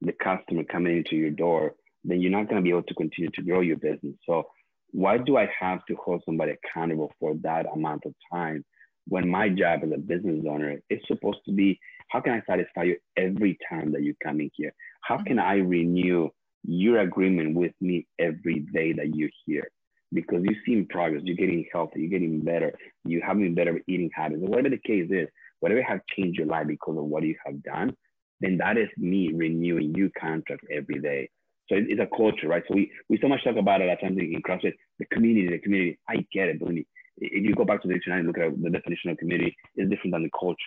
[0.00, 1.74] the customer coming into your door,
[2.04, 4.14] then you're not going to be able to continue to grow your business.
[4.26, 4.44] So,
[4.90, 8.64] why do I have to hold somebody accountable for that amount of time
[9.08, 11.78] when my job as a business owner is supposed to be
[12.14, 14.72] how can I satisfy you every time that you come in here?
[15.00, 15.24] How mm-hmm.
[15.24, 16.28] can I renew
[16.62, 19.68] your agreement with me every day that you're here?
[20.12, 22.72] Because you see in progress, you're getting healthy, you're getting better,
[23.04, 25.26] you're having better eating habits, whatever the case is,
[25.58, 27.92] whatever have changed your life because of what you have done,
[28.40, 31.28] then that is me renewing your contract every day.
[31.68, 32.62] So it's a culture, right?
[32.68, 35.58] So we, we so much talk about it at times in CrossFit, the community, the
[35.58, 35.98] community.
[36.08, 36.86] I get it, believe me
[37.18, 39.90] if you go back to the dictionary and look at the definition of community, it's
[39.90, 40.58] different than the culture.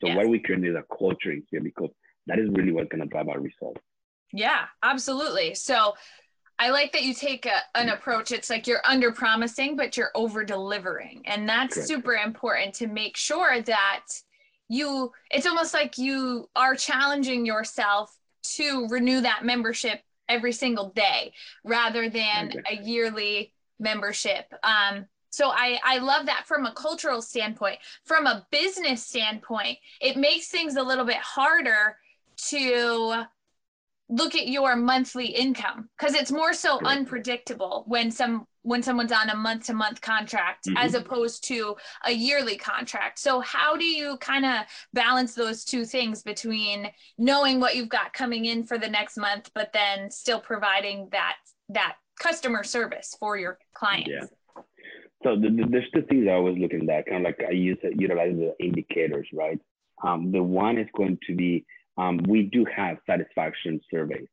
[0.00, 0.16] So yes.
[0.16, 1.90] what we create is a culture in here because
[2.26, 3.80] that is really what's going to drive our results.
[4.32, 5.54] Yeah, absolutely.
[5.54, 5.94] So
[6.58, 8.32] I like that you take a, an approach.
[8.32, 11.22] It's like you're under promising, but you're over delivering.
[11.26, 11.88] And that's Correct.
[11.88, 14.04] super important to make sure that
[14.68, 18.16] you, it's almost like you are challenging yourself
[18.54, 21.32] to renew that membership every single day
[21.64, 24.52] rather than a yearly membership.
[24.62, 27.78] Um, so I, I love that from a cultural standpoint.
[28.04, 31.96] From a business standpoint, it makes things a little bit harder
[32.48, 33.26] to
[34.08, 39.30] look at your monthly income because it's more so unpredictable when some when someone's on
[39.30, 40.76] a month to month contract mm-hmm.
[40.76, 45.84] as opposed to a yearly contract so how do you kind of balance those two
[45.84, 50.40] things between knowing what you've got coming in for the next month but then still
[50.40, 51.34] providing that
[51.68, 54.26] that customer service for your clients yeah
[55.26, 57.52] so the, the, there's two things I always look at that, kind of like I
[57.52, 59.60] use utilize the indicators, right?
[60.04, 61.64] Um, the one is going to be
[61.98, 64.28] um, we do have satisfaction surveys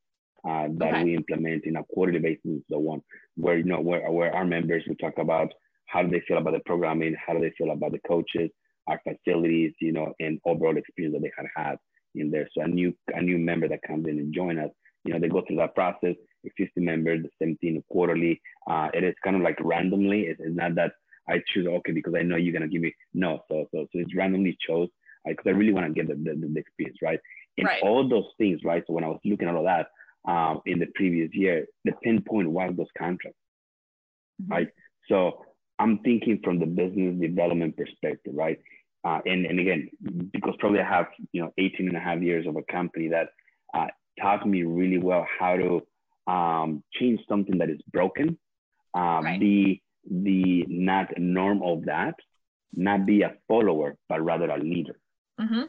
[0.47, 1.03] uh, that okay.
[1.03, 3.01] we implement in a quarterly basis and so on,
[3.38, 5.51] where you know where, where our members will talk about
[5.88, 8.51] how do they feel about the programming, how do they feel about the coaches,
[8.88, 11.77] our facilities, you know, and overall experience that they had had
[12.13, 12.47] in there.
[12.53, 14.69] So a new a new member that comes in and join us,
[15.04, 16.16] you know, they go through that process.
[16.58, 18.42] 50 members, the 17 quarterly.
[18.70, 20.24] Uh, it is kind of like randomly.
[20.24, 20.92] It's, it's not that
[21.30, 23.39] I choose okay because I know you're gonna give me no.
[23.50, 24.89] So so so it's randomly chose
[25.26, 27.20] because I, I really want to get the, the, the, experience right.
[27.58, 27.82] And right.
[27.84, 28.84] all those things right.
[28.88, 29.88] So when I was looking at all that
[30.30, 33.39] um, in the previous year, the pinpoint was those contracts,
[34.42, 34.52] mm-hmm.
[34.52, 34.68] right?
[35.08, 35.46] So
[35.80, 38.60] I'm thinking from the business development perspective, right?
[39.06, 39.89] Uh, and, and again,
[40.32, 43.30] because probably I have, you know, 18 and a half years of a company that
[43.74, 43.88] uh,
[44.21, 48.38] taught me really well how to um, change something that is broken,
[48.95, 49.39] uh, right.
[49.39, 52.15] be the not norm of that,
[52.73, 54.99] not be a follower, but rather a leader.
[55.39, 55.63] Mm-hmm.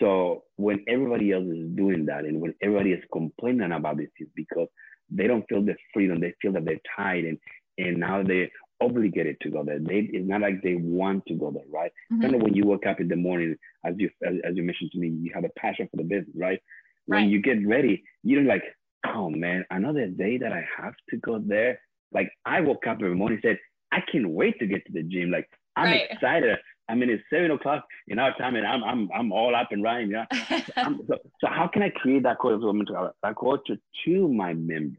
[0.00, 4.28] So when everybody else is doing that and when everybody is complaining about this, is
[4.34, 4.68] because
[5.10, 6.20] they don't feel the freedom.
[6.20, 7.38] They feel that they're tied and,
[7.78, 8.48] and now they're
[8.80, 9.78] obligated to go there.
[9.78, 11.92] They, it's not like they want to go there, right?
[12.12, 12.22] Mm-hmm.
[12.22, 14.90] Kind of when you wake up in the morning, as you as, as you mentioned
[14.92, 16.60] to me, you have a passion for the business, right?
[17.06, 17.28] When Right.
[17.30, 18.62] you get ready, you're like,
[19.06, 21.80] oh man, another day that I have to go there.
[22.12, 23.58] Like I woke up every morning and said,
[23.90, 25.30] I can't wait to get to the gym.
[25.30, 26.08] Like I'm Right.
[26.10, 26.58] excited.
[26.88, 29.82] I mean, it's seven o'clock in our time, and I'm I'm I'm all up and
[29.82, 30.10] running.
[30.10, 30.26] Yeah.
[30.76, 34.98] I'm, so, so how can I create that culture, that culture to my members?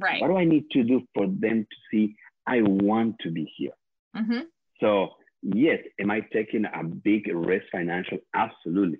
[0.00, 0.20] right.
[0.20, 2.14] What do I need to do for them to see
[2.46, 3.72] I want to be here?
[4.14, 4.40] hmm
[4.80, 5.10] So
[5.42, 8.18] yes, am I taking a big risk financial?
[8.34, 8.98] Absolutely.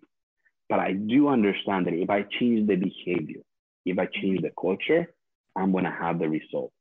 [0.73, 3.43] But I do understand that if I change the behavior,
[3.85, 5.13] if I change the culture,
[5.55, 6.73] I'm gonna have the result.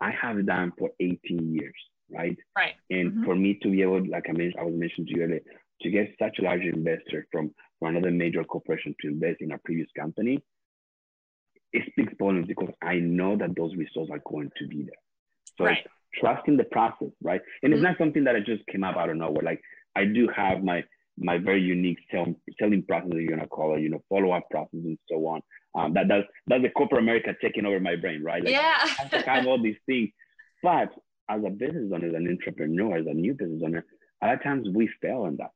[0.00, 1.74] I have done for 18 years,
[2.08, 2.38] right?
[2.56, 2.76] Right.
[2.90, 3.24] And Mhm.
[3.24, 5.40] for me to be able, like I mentioned, I was mentioned to you earlier,
[5.82, 9.58] to get such a large investor from, from another major corporation to invest in a
[9.58, 10.40] previous company,
[11.72, 15.02] it speaks volumes because I know that those results are going to be there.
[15.58, 15.84] So Right.
[16.20, 17.42] trusting the process, right?
[17.64, 17.78] And Mhm.
[17.78, 19.42] it's not something that I just came up out of nowhere.
[19.42, 19.60] Like
[19.96, 20.84] I do have my
[21.20, 22.26] my very unique sell,
[22.58, 25.40] selling process, you're gonna call it, you know, follow up process and so on.
[25.74, 28.42] Um, that that's that's the corporate America taking over my brain, right?
[28.42, 28.78] Like, yeah.
[29.12, 30.10] I have all these things.
[30.62, 30.90] But
[31.28, 33.84] as a business owner, as an entrepreneur, as a new business owner,
[34.22, 35.50] a lot of times we fail in that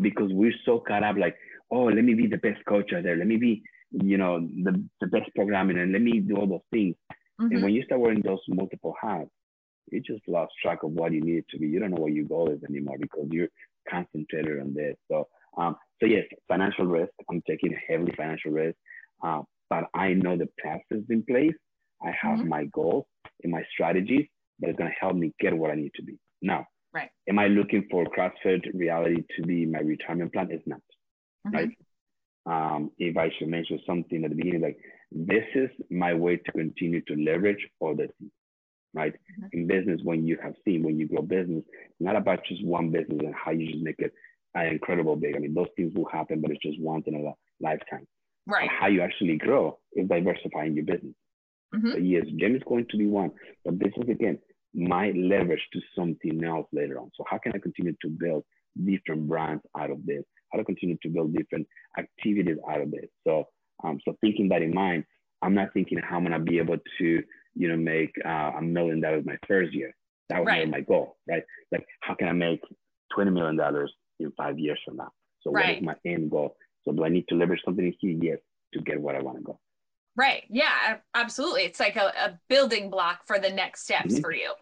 [0.00, 1.36] because we're so caught up like,
[1.70, 3.16] oh, let me be the best coach out there.
[3.16, 6.60] Let me be, you know, the, the best programming and let me do all those
[6.72, 6.96] things.
[7.38, 7.62] And Mhm.
[7.62, 9.30] when you start wearing those multiple hats,
[9.90, 11.66] you just lost track of what you need to be.
[11.66, 13.48] You don't know what your goal is anymore because you're
[13.88, 14.96] concentrated on this.
[15.10, 17.12] So, um, so yes, financial risk.
[17.30, 18.76] I'm taking heavily financial risk,
[19.22, 21.54] uh, but I know the process in place.
[22.02, 22.48] I have Mhm.
[22.48, 23.06] my goals
[23.42, 24.26] and my strategies
[24.60, 26.18] that is going to help me get what I need to be.
[26.42, 27.10] Now, Right.
[27.28, 30.50] am I looking for CrossFit reality to be my retirement plan?
[30.50, 30.80] It's not
[31.46, 31.52] Mhm.
[31.54, 31.78] right?
[32.46, 34.78] Um, if I should mention something at the beginning, like
[35.12, 38.32] this is my way to continue to leverage all the things,
[38.94, 39.14] right?
[39.14, 39.48] Mhm.
[39.52, 41.64] In business, when you have seen, when you grow business,
[42.00, 44.12] not about just one business and how you just make it
[44.54, 45.36] an incredible big.
[45.36, 48.06] I mean, those things will happen, but it's just once in a lifetime.
[48.46, 48.68] Right.
[48.68, 51.14] how you actually grow is diversifying your business.
[51.74, 51.92] Mhm.
[51.92, 53.30] So yes, gym is going to be one,
[53.64, 54.38] but this is again
[54.74, 57.10] my leverage to something else later on.
[57.14, 58.44] So how can I continue to build
[58.84, 60.24] different brands out of this?
[60.52, 61.66] How to continue to build different
[61.98, 63.08] activities out of this?
[63.24, 63.44] So
[63.84, 65.04] um, so thinking that in mind,
[65.42, 67.22] I'm not thinking how I'm gonna be able to
[67.54, 69.94] you know make uh, a million dollars my first year.
[70.28, 70.68] That was Right.
[70.70, 71.42] my goal, right?
[71.72, 72.60] Like how can I make
[73.14, 75.10] twenty million dollars in five years from now?
[75.42, 75.78] So what Right.
[75.78, 76.56] is my end goal?
[76.84, 78.32] So do I need to leverage something in here?
[78.34, 78.38] Yes,
[78.74, 79.58] to get where I want to go.
[80.16, 80.44] Right.
[80.48, 81.62] Yeah, absolutely.
[81.62, 84.20] It's like a, a building block for the next steps Mhm.
[84.20, 84.52] for you.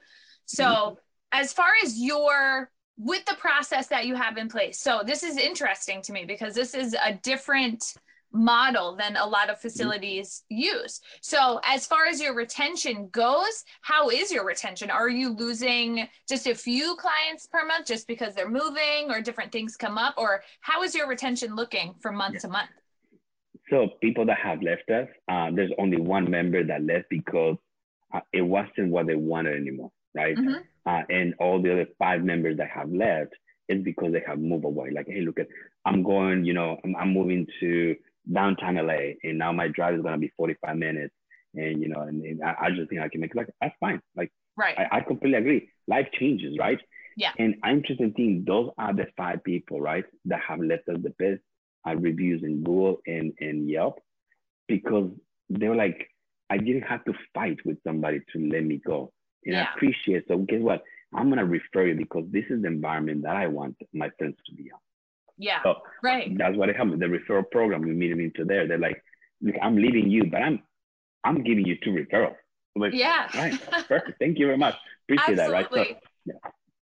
[0.47, 0.99] So,
[1.33, 5.37] as far as your with the process that you have in place, so this is
[5.37, 7.95] interesting to me because this is a different
[8.33, 11.01] model than a lot of facilities use.
[11.23, 14.91] So, as far as your retention goes, how is your retention?
[14.91, 19.53] Are you losing just a few clients per month just because they're moving or different
[19.53, 20.15] things come up?
[20.19, 22.41] Or how is your retention looking from month Yeah.
[22.41, 22.71] to month?
[23.71, 27.57] So people that have left us, uh, there's only one member that left because
[28.15, 30.37] uh, it wasn't what they wanted anymore, right?
[30.37, 30.63] Mhm.
[30.87, 33.35] Uh, and all the other five members that have left
[33.69, 34.91] is because they have moved away.
[34.91, 35.49] Like, hey, look at,
[35.85, 37.95] I'm going, you know, I'm, I'm moving to
[38.33, 41.15] downtown LA, and now my drive is gonna be 45 minutes,
[41.55, 43.37] and you know, and, and I, I just think I can make it.
[43.37, 44.01] Like, that's fine.
[44.17, 44.77] Like, Right.
[44.77, 45.69] I, I completely agree.
[45.87, 46.81] Life changes, right?
[47.17, 47.31] Yeah.
[47.39, 51.11] And I'm just thinking those are the five people, right, that have left us the
[51.11, 51.41] best
[51.89, 54.01] uh, reviews in Google and, and Yelp
[54.67, 55.11] because
[55.49, 56.09] they were like,
[56.51, 59.13] I didn't have to fight with somebody to let me go.
[59.45, 59.67] And Yeah.
[59.71, 60.83] I appreciate So guess what?
[61.15, 64.55] I'm gonna refer you because this is the environment that I want my friends to
[64.55, 64.81] be on.
[65.39, 65.63] Yeah.
[65.63, 66.37] So Right.
[66.37, 67.01] that's what happened.
[67.01, 68.67] The referral program, we meet them into there.
[68.69, 69.03] They're like,
[69.41, 70.63] look, I'm leaving you, but I'm
[71.25, 72.37] I'm giving you two referrals.
[72.77, 73.29] Like, Yeah.
[73.35, 74.19] right, perfect.
[74.21, 74.77] Thank you very much.
[75.05, 75.67] Appreciate that, right?
[75.73, 76.01] So, Absolutely.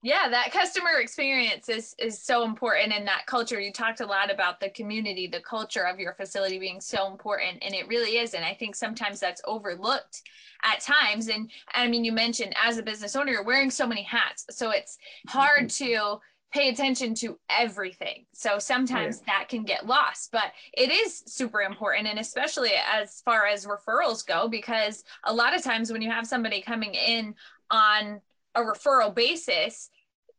[0.03, 3.59] yeah, that customer experience is is so important in that culture.
[3.59, 7.63] You talked a lot about the community, the culture of your facility being so important,
[7.63, 8.33] and it really is.
[8.33, 10.21] And I think sometimes that's overlooked
[10.63, 11.27] at times.
[11.27, 14.69] And I mean, you mentioned as a business owner, you're wearing so many hats, so
[14.71, 16.19] it's hard to
[16.51, 18.25] pay attention to everything.
[18.33, 22.07] So sometimes that can get lost, but it is super important.
[22.07, 26.25] And especially as far as referrals go, because a lot of times when you have
[26.25, 27.35] somebody coming in
[27.69, 28.19] on
[28.55, 29.89] a referral basis,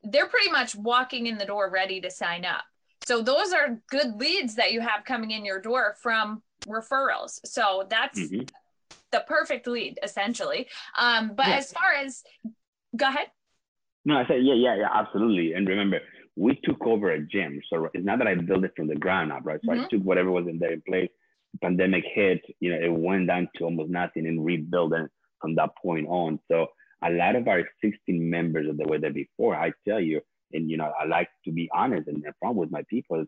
[0.02, 2.64] they're pretty much walking in the door ready to sign up.
[3.04, 7.40] So those are good leads that you have coming in your door from referrals.
[7.44, 8.50] So that's mhm.
[9.12, 10.68] the perfect lead essentially.
[10.98, 11.56] Um, but Yeah.
[11.56, 12.24] as far as
[12.96, 13.30] go ahead.
[14.04, 15.52] No, I said, yeah, yeah, yeah, absolutely.
[15.54, 16.00] And remember,
[16.36, 17.60] we took over a gym.
[17.68, 19.60] So it's not that I built it from the ground up, right?
[19.64, 19.88] So I Mhm.
[19.88, 21.10] took whatever was in there in place.
[21.60, 25.76] Pandemic hit, you know, it went down to almost nothing and rebuilt it from that
[25.76, 26.38] point on.
[26.48, 26.68] So
[27.02, 30.20] a lot of our existing members that were there before, I tell you,
[30.52, 33.24] and you know, I like to be honest and upfront with my people.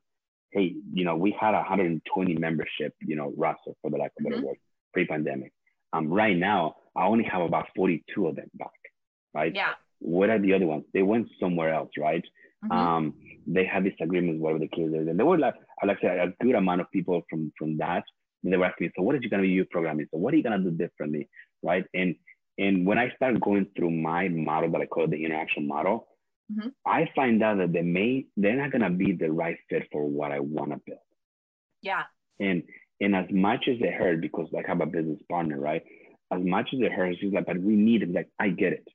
[0.52, 4.36] hey, you know, we had 120 membership, you know, roster for the lack of better
[4.36, 4.48] mm-hmm.
[4.48, 4.56] word,
[4.92, 5.50] pre-pandemic.
[5.94, 8.68] Um, right now, I only have about 42 of them back,
[9.32, 9.54] right?
[9.54, 9.72] Yeah.
[10.03, 10.84] What are the other ones?
[10.92, 12.24] They went somewhere else, right?
[12.64, 12.72] Mm-hmm.
[12.72, 13.14] Um,
[13.46, 15.09] they had disagreements, whatever the case is.
[15.09, 18.05] And there were like, like I said, a good amount of people from from that.
[18.42, 20.07] And they were asking me, so what is you gonna be your programming?
[20.11, 21.28] So what are you gonna do differently,
[21.62, 21.84] right?
[21.94, 22.14] And
[22.59, 26.09] and when I start going through my model that I call the interaction model,
[26.53, 26.68] mm-hmm.
[26.86, 30.32] I find out that they may they're not gonna be the right fit for what
[30.32, 30.98] I want to build.
[31.82, 32.03] Yeah.
[32.38, 32.62] And
[33.00, 35.82] and as much as it hurt, because I have a business partner, right?
[36.32, 38.12] As much as it hurts, she's like, but we need it.
[38.12, 38.86] Like, I get it.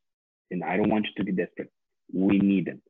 [0.51, 1.71] And I don't want you to be desperate.
[2.13, 2.81] We need them.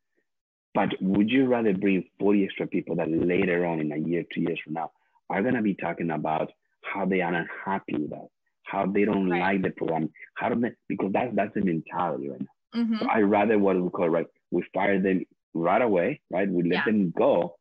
[0.74, 4.41] But would you rather bring 40 extra people that later on in a year, two
[4.41, 4.91] years from now,
[5.30, 6.51] are gonna be talking about
[6.84, 8.28] how they are unhappy with us,
[8.64, 9.39] how they don't right.
[9.39, 12.82] like the program, how do they because that's that's the mentality right now.
[12.82, 12.97] Mm-hmm.
[12.99, 16.49] So I rather what we call right, we fire them right away, right?
[16.49, 16.86] We let yeah.
[16.86, 17.55] them go.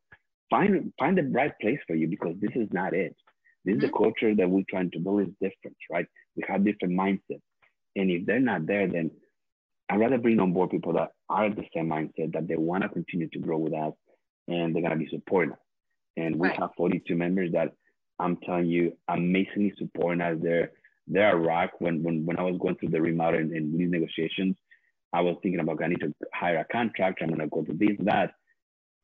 [0.51, 3.17] Find find the right place for you because this is not it.
[3.65, 3.79] This mm-hmm.
[3.79, 4.05] is the mm-hmm.
[4.05, 6.07] culture that we're trying to build is different, right?
[6.37, 7.41] We have different mindsets.
[7.97, 9.11] And if they're not there, then
[9.89, 12.89] I'd rather bring on board people that are the same mindset, that they want to
[12.89, 13.93] continue to grow with us
[14.49, 15.59] and they're gonna be supporting us.
[16.17, 16.59] And we right.
[16.59, 17.73] have 42 members that
[18.19, 20.37] I'm telling you, amazingly supporting us.
[20.41, 20.73] They're
[21.07, 21.73] they're a rock.
[21.79, 24.57] When when when I was going through the remodel and, and these negotiations,
[25.13, 27.25] I was thinking about I need to hire a contractor.
[27.25, 28.33] I'm gonna go to this, that.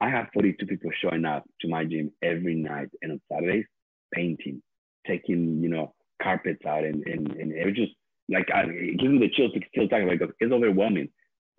[0.01, 3.67] I have 42 people showing up to my gym every night and on Saturdays,
[4.13, 4.61] painting,
[5.07, 7.93] taking, you know, carpets out and and, and it was just
[8.33, 11.09] like I, it gives me the chills to still talk about it because it's overwhelming.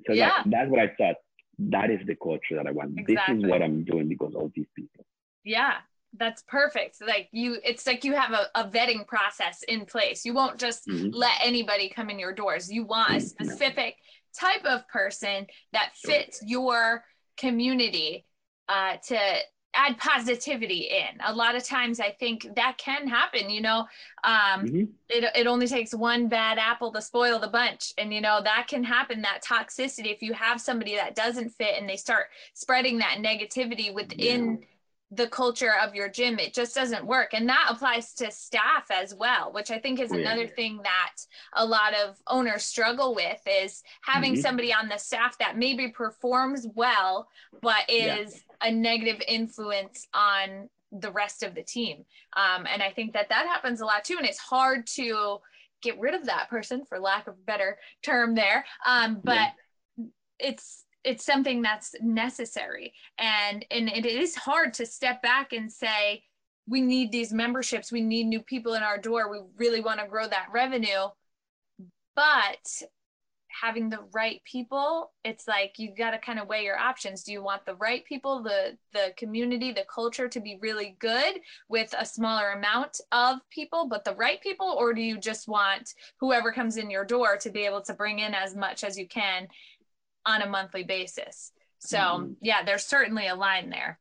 [0.06, 0.30] So yeah.
[0.30, 1.16] that, that's what I thought.
[1.60, 2.98] That is the culture that I want.
[2.98, 3.36] Exactly.
[3.36, 5.06] This is what I'm doing because of these people.
[5.44, 5.76] Yeah,
[6.18, 6.98] that's perfect.
[7.06, 10.26] Like you, it's like you have a, a vetting process in place.
[10.26, 11.10] You won't just mm-hmm.
[11.12, 12.72] let anybody come in your doors.
[12.72, 13.26] You want a mm-hmm.
[13.26, 13.96] specific
[14.40, 17.04] type of person that fits your
[17.38, 18.26] community
[18.68, 19.20] uh, to
[19.74, 21.20] add positivity in.
[21.26, 23.80] A lot of times I think that can happen, you know.
[24.24, 24.84] Um, mm-hmm.
[25.10, 27.94] it, it only takes one bad apple to spoil the bunch.
[27.98, 30.14] And, you know, that can happen, that toxicity.
[30.14, 34.60] If you have somebody that doesn't fit and they start spreading that negativity within.
[34.62, 34.68] Yeah
[35.16, 39.14] the culture of your gym it just doesn't work and that applies to staff as
[39.14, 41.14] well which i think is another thing that
[41.54, 44.42] a lot of owners struggle with is having mm-hmm.
[44.42, 47.28] somebody on the staff that maybe performs well
[47.62, 48.70] but is yeah.
[48.70, 52.06] a negative influence on the rest of the team
[52.38, 55.38] um, and i think that that happens a lot too and it's hard to
[55.82, 59.50] get rid of that person for lack of a better term there um, but
[59.98, 60.06] yeah.
[60.40, 62.94] it's it's something that's necessary.
[63.18, 66.24] And and it is hard to step back and say
[66.68, 70.08] we need these memberships we need new people in our door we really want to
[70.08, 71.08] grow that revenue.
[72.16, 72.84] But
[73.62, 77.24] having the right people it's like you've got to kind of weigh your options.
[77.24, 81.40] Do you want the right people the the community the culture to be really good
[81.70, 84.76] with a smaller amount of people but the right people?
[84.78, 88.20] Or do you just want whoever comes in your door to be able to bring
[88.20, 89.48] in as much as you can
[90.26, 91.52] on a monthly basis.
[91.80, 92.34] So mm-hmm.
[92.42, 94.00] yeah, there's certainly a line there.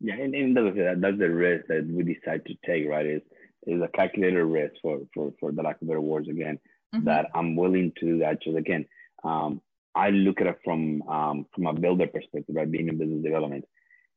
[0.00, 3.06] Yeah, and, and that's, that's the risk that we decide to take, right?
[3.06, 3.22] Is
[3.66, 6.58] is a calculated risk for for for the lack of better words again.
[6.94, 7.06] Mm-hmm.
[7.06, 8.42] That I'm willing to do that.
[8.42, 8.84] Just again,
[9.24, 9.60] um,
[9.94, 12.70] I look at it from um, from a builder perspective, right?
[12.70, 13.64] Being in business development.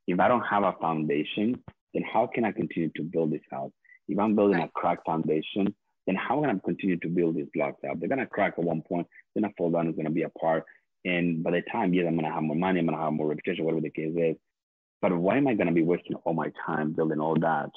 [0.07, 3.71] If I don't have a foundation, then how can I continue to build this house?
[4.07, 4.69] If I'm building right.
[4.69, 5.73] a cracked foundation,
[6.05, 7.99] then how can I continue to build these blocks out?
[7.99, 10.63] They're gonna crack at one point, then I fall down, it's gonna be apart.
[11.07, 13.63] And by the time, yes, I'm gonna have more money, I'm gonna have more reputation,
[13.63, 14.35] whatever the case is.
[15.01, 17.69] But why am I gonna be wasting all my time building all that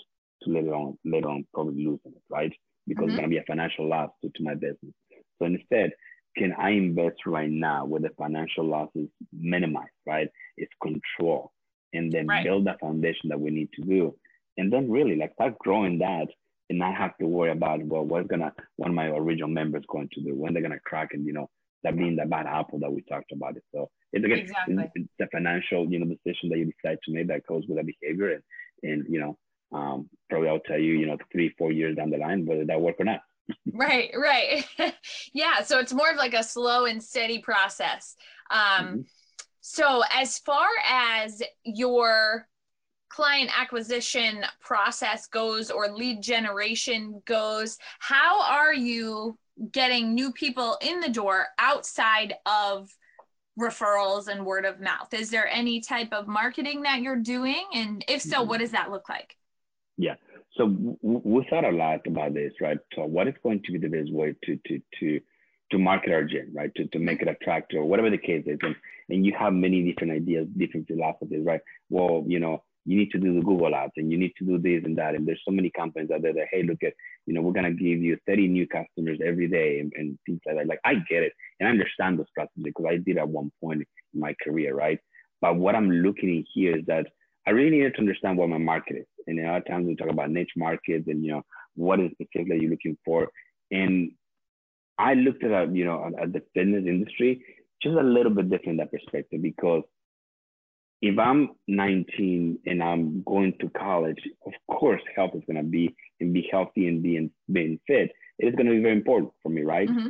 [0.43, 2.53] to later on later on probably losing it, right?
[2.89, 3.11] Because mm-hmm.
[3.11, 4.93] it's gonna be a financial loss to, to my business.
[5.39, 5.93] So instead,
[6.37, 10.29] can I invest right now where the financial loss is minimized, right?
[10.57, 11.53] It's control.
[11.93, 12.45] And then right.
[12.45, 14.17] build that foundation that we need to do.
[14.57, 16.27] And then really like start growing that
[16.69, 20.09] and not have to worry about, well, what's gonna one of my original members going
[20.15, 21.49] to do, when they're gonna crack and you know,
[21.85, 23.65] that being the bad apple that we talked about it.
[23.75, 24.91] So it's again exactly.
[24.95, 27.85] it's the financial, you know, decision that you decide to make that goes with the
[27.85, 28.43] behavior and
[28.83, 29.39] and you know,
[29.73, 32.81] um, probably I'll tell you, you know, three, four years down the line whether that
[32.81, 33.21] work or not.
[33.73, 34.65] right, right.
[35.33, 35.63] yeah.
[35.63, 38.15] So it's more of like a slow and steady process.
[38.51, 39.01] Um, mm-hmm.
[39.61, 42.47] so as far as your
[43.11, 49.37] client acquisition process goes or lead generation goes, how are you
[49.73, 52.89] getting new people in the door outside of
[53.59, 55.13] referrals and word of mouth?
[55.13, 57.65] Is there any type of marketing that you're doing?
[57.75, 58.49] And if so, mm-hmm.
[58.49, 59.37] what does that look like?
[59.99, 60.15] Yeah.
[60.57, 62.79] So w- we thought a lot about this, right?
[62.95, 65.21] So what is going to be the best way to to to
[65.73, 66.75] to market our gym, right?
[66.77, 68.59] To, to make it attractive or whatever the case is.
[68.63, 68.75] And,
[69.09, 71.61] and you have many different ideas, different philosophies, right?
[71.89, 74.59] Well, you know, you need to do the Google ads and you need to do
[74.59, 75.15] this and that.
[75.15, 76.95] And there's so many companies out there that, hey, look at,
[77.27, 80.57] you know, we're gonna give you 30 new customers every day and, and things like
[80.57, 80.67] that.
[80.67, 83.83] Like I get it and I understand those processes because I did at one point
[84.15, 84.99] in my career, right?
[85.41, 87.07] But what I'm looking at here is that
[87.47, 89.07] I really needed to understand what my market is.
[89.27, 91.43] And a lot of times we talk about niche markets and you know
[91.75, 93.29] what is specifically you're looking for.
[93.71, 94.13] And
[94.99, 97.43] I looked at you know at the fitness industry
[97.83, 99.83] just a little bit different that perspective because
[101.03, 105.95] if I'm 19 and I'm going to college, of course, health is going to be
[106.21, 108.13] and be healthy and being being fit.
[108.39, 109.89] It is going to be very important for me, right?
[109.89, 110.09] Mm-hmm.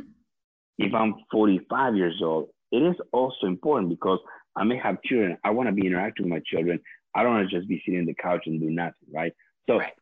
[0.77, 4.19] If I'm 45 years old, it is also important because
[4.55, 5.37] I may have children.
[5.43, 6.79] I want to be interacting with my children.
[7.15, 9.33] I don't want to just be sitting on the couch and do nothing, right?
[9.67, 9.93] So, right.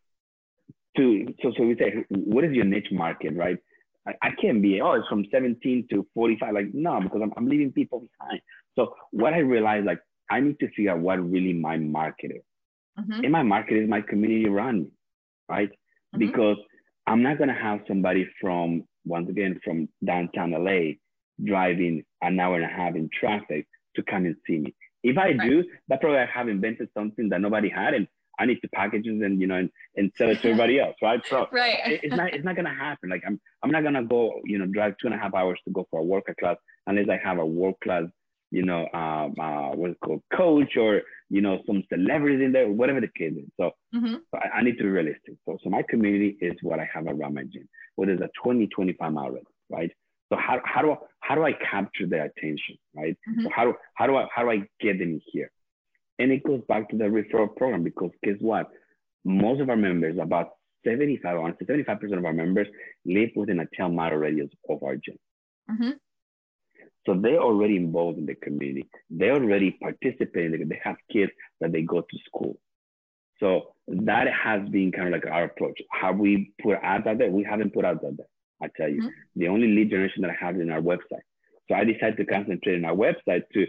[0.98, 3.58] to so so we say, what is your niche market, right?
[4.08, 6.54] I, I can't be oh, it's from 17 to 45.
[6.54, 8.42] Like no, because I'm I'm leaving people behind.
[8.76, 10.00] So what I realized, like
[10.30, 12.44] I need to figure out what really my market is.
[13.00, 13.24] Mm-hmm.
[13.24, 14.92] And my market is my community around me,
[15.48, 15.70] right?
[15.70, 16.20] Mm-hmm.
[16.20, 16.58] Because
[17.08, 20.94] I'm not gonna have somebody from once again from downtown LA
[21.44, 24.76] driving an hour and a half in traffic to come and see me.
[25.04, 25.40] If I right.
[25.42, 28.08] do, that probably I have invented something that nobody had, and
[28.38, 30.96] I need to package it and you know and, and sell it to everybody else,
[31.02, 31.22] right?
[31.30, 31.80] So right.
[31.86, 33.10] It, it's not it's not gonna happen.
[33.10, 35.72] Like I'm I'm not gonna go you know drive two and a half hours to
[35.72, 36.58] go for a workout class
[36.88, 38.04] unless I have a world class
[38.52, 43.02] you know um, uh, what's called coach or you know some celebrities in there, whatever
[43.02, 43.50] the case is.
[43.58, 44.16] So, mm-hmm.
[44.16, 45.36] so I, I, need to be realistic.
[45.46, 47.68] So so my community is what I have around my gym.
[47.96, 49.92] Whether it's a 20 25 mile radius, right?
[50.32, 53.18] So how, how do I how do I capture their attention, right?
[53.30, 53.44] Mm-hmm.
[53.44, 55.52] So how do how do I how do I get them here?
[56.18, 58.68] And it goes back to the referral program because guess what?
[59.26, 60.50] Most of our members, about
[60.86, 62.68] 75, honestly, 75% of our members
[63.06, 65.18] live within a 10 mile radius of our gym.
[65.70, 65.90] Mm-hmm.
[67.10, 68.88] So they're already involved in the community.
[69.10, 70.52] They're already participate.
[70.70, 72.60] They have kids that they go to school.
[73.40, 75.80] So that has been kind of like our approach.
[75.92, 77.32] Have we put ads out there?
[77.32, 78.28] We haven't put ads out there.
[78.62, 79.40] I tell you, mm-hmm.
[79.40, 81.26] the only lead generation that I have is in our website.
[81.68, 83.66] So I decided to concentrate on our website to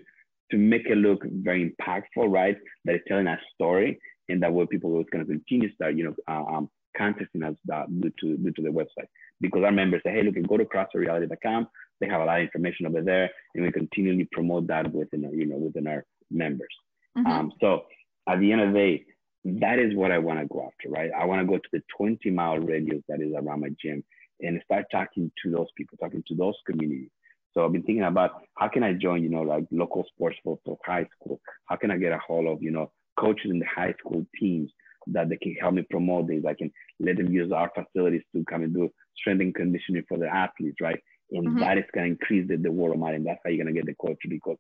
[0.50, 2.58] to make it look very impactful, right?
[2.84, 5.94] That is telling a story, and that way people are going to continue to start,
[5.94, 9.08] you know, uh, um, contacting us uh, due to due to the website
[9.40, 11.68] because our members say, hey, look, go to crossfitreality.com.
[12.00, 15.34] They have a lot of information over there, and we continually promote that within our,
[15.34, 16.74] you know within our members.
[17.16, 17.30] Mm-hmm.
[17.30, 17.84] Um, so
[18.28, 19.04] at the end of the day,
[19.44, 21.10] that is what I want to go after, right?
[21.18, 24.04] I want to go to the 20 mile radius that is around my gym
[24.40, 27.10] and start talking to those people, talking to those communities.
[27.52, 30.58] So I've been thinking about how can I join, you know, like local sports for,
[30.64, 31.40] for high school?
[31.66, 34.70] How can I get a hold of, you know, coaches in the high school teams
[35.08, 36.44] that they can help me promote this?
[36.46, 40.18] I can let them use our facilities to come and do strength and conditioning for
[40.18, 41.00] the athletes, right?
[41.32, 41.60] And mm-hmm.
[41.60, 43.14] that is going to increase the, the word of mouth.
[43.14, 44.56] And that's how you're going to get the coach because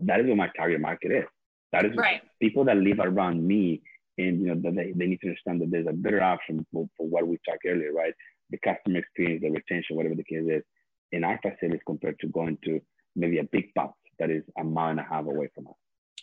[0.00, 1.24] that is what my target market is.
[1.72, 2.20] That is right.
[2.40, 3.82] people that live around me
[4.18, 6.86] and you know that they, they need to understand that there's a better option for,
[6.98, 8.12] for what we talked earlier, right?
[8.52, 10.62] the customer experience, the retention, whatever the case is,
[11.10, 12.80] in our facilities compared to going to
[13.16, 15.74] maybe a big box that is a mile and a half away from us.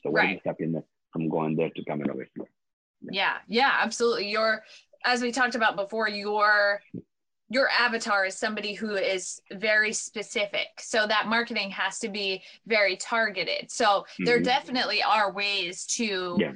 [0.02, 0.36] So what right.
[0.36, 2.46] is stopping from going there to coming over here?
[3.02, 3.38] Yeah.
[3.48, 4.30] yeah, absolutely.
[4.30, 4.64] Your,
[5.06, 6.82] as we talked about before, your
[7.52, 10.68] your avatar is somebody who is very specific.
[10.78, 13.72] So that marketing has to be very targeted.
[13.72, 14.26] So mm-hmm.
[14.26, 16.52] there definitely are ways to yeah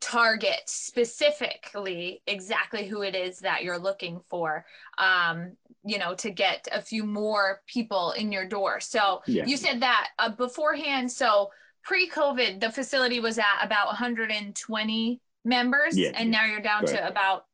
[0.00, 4.64] target specifically exactly who it is that you're looking for
[4.98, 5.52] um,
[5.84, 9.44] you know to get a few more people in your door so yeah.
[9.44, 11.50] you said that uh, beforehand so
[11.82, 17.44] pre-covid the facility was at about 120 members yeah, and now you're down to about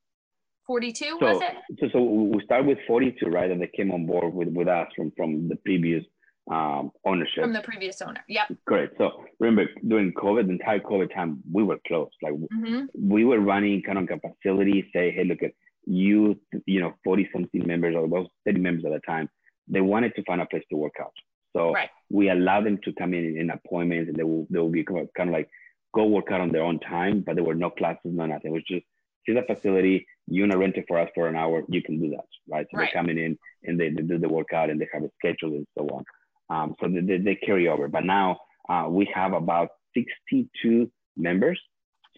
[0.66, 4.06] 42 so, was it so, so we start with 42 right and they came on
[4.06, 6.04] board with, with us from from the previous
[6.50, 8.24] um, ownership from the previous owner.
[8.28, 8.52] Yep.
[8.68, 8.94] Correct.
[8.98, 12.14] So remember during COVID, the entire COVID time, we were closed.
[12.22, 12.84] Like mm-hmm.
[12.94, 15.52] we were running kind of a facility, say, hey, look at
[15.86, 19.28] you, you know, 40 something members or those 30 members at the time,
[19.68, 21.12] they wanted to find a place to work out.
[21.56, 21.88] So right.
[22.10, 25.08] we allowed them to come in in appointments and they will, they will be kind
[25.18, 25.48] of like
[25.96, 28.50] go work out on their own time, but there were no classes, no nothing.
[28.50, 28.84] It was just,
[29.24, 31.98] here's a facility, you want to rent it for us for an hour, you can
[31.98, 32.66] do that, right?
[32.70, 32.90] So right.
[32.92, 35.66] they're coming in and they, they do the workout and they have a schedule and
[35.76, 36.04] so on.
[36.48, 37.88] Um, so they, they, carry over.
[37.88, 38.38] But now
[38.68, 41.60] uh, we have about 62 members.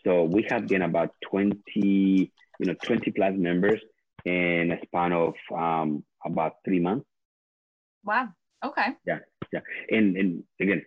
[0.05, 3.81] So we have been about 20, you know, 20 plus members
[4.25, 7.07] in a span of um, about three months.
[8.05, 8.29] Wow.
[8.65, 8.89] Okay.
[9.07, 9.21] Yeah.
[9.53, 9.61] Yeah.
[9.91, 10.83] And, and again,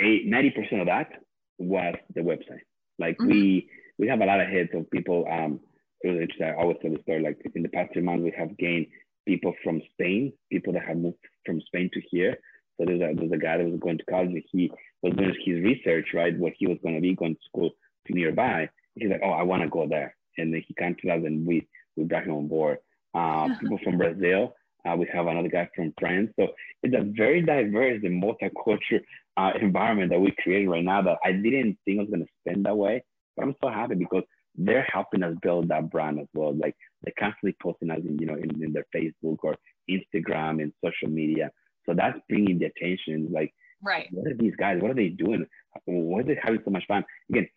[0.00, 1.10] 90% of that
[1.58, 2.62] was the website.
[2.98, 3.30] Like mm-hmm.
[3.30, 3.68] we,
[3.98, 5.26] we have a lot of hits of people.
[5.30, 5.60] Um,
[6.02, 6.46] it was interesting.
[6.46, 7.22] I always tell the story.
[7.22, 8.86] Like in the past three months, we have gained
[9.26, 12.38] people from Spain, people that have moved from Spain to here.
[12.78, 14.44] So there's a, there's a guy that was going to college.
[14.52, 14.70] He
[15.02, 16.36] was doing his research, right?
[16.38, 17.70] What he was going to be going to school
[18.08, 18.68] nearby.
[18.94, 20.16] He's like, oh, I want to go there.
[20.36, 22.78] And then he came to us and we, we brought him on board.
[23.14, 24.54] Uh, people from Brazil,
[24.86, 26.30] uh, we have another guy from France.
[26.38, 26.48] So
[26.82, 29.00] it's a very diverse and multicultural
[29.36, 32.32] uh, environment that we created right now that I didn't think I was going to
[32.40, 33.02] spend that way.
[33.36, 34.22] But I'm so happy because
[34.56, 36.54] they're helping us build that brand as well.
[36.54, 39.56] Like they're constantly posting us in, you know, in, in their Facebook or
[39.88, 41.50] Instagram and social media.
[41.86, 43.28] So that's bringing the attention.
[43.30, 43.52] Like,
[43.82, 44.08] right.
[44.10, 44.80] What are these guys?
[44.80, 45.46] What are they doing?
[45.84, 47.04] Why are they having so much fun?
[47.30, 47.48] Again,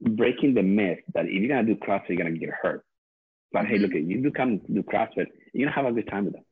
[0.00, 2.84] breaking the myth that if you're gonna do CrossFit, you're gonna get hurt.
[3.52, 3.72] But mm-hmm.
[3.72, 6.44] hey, look, you do come do CrossFit, you're gonna have a good time with them.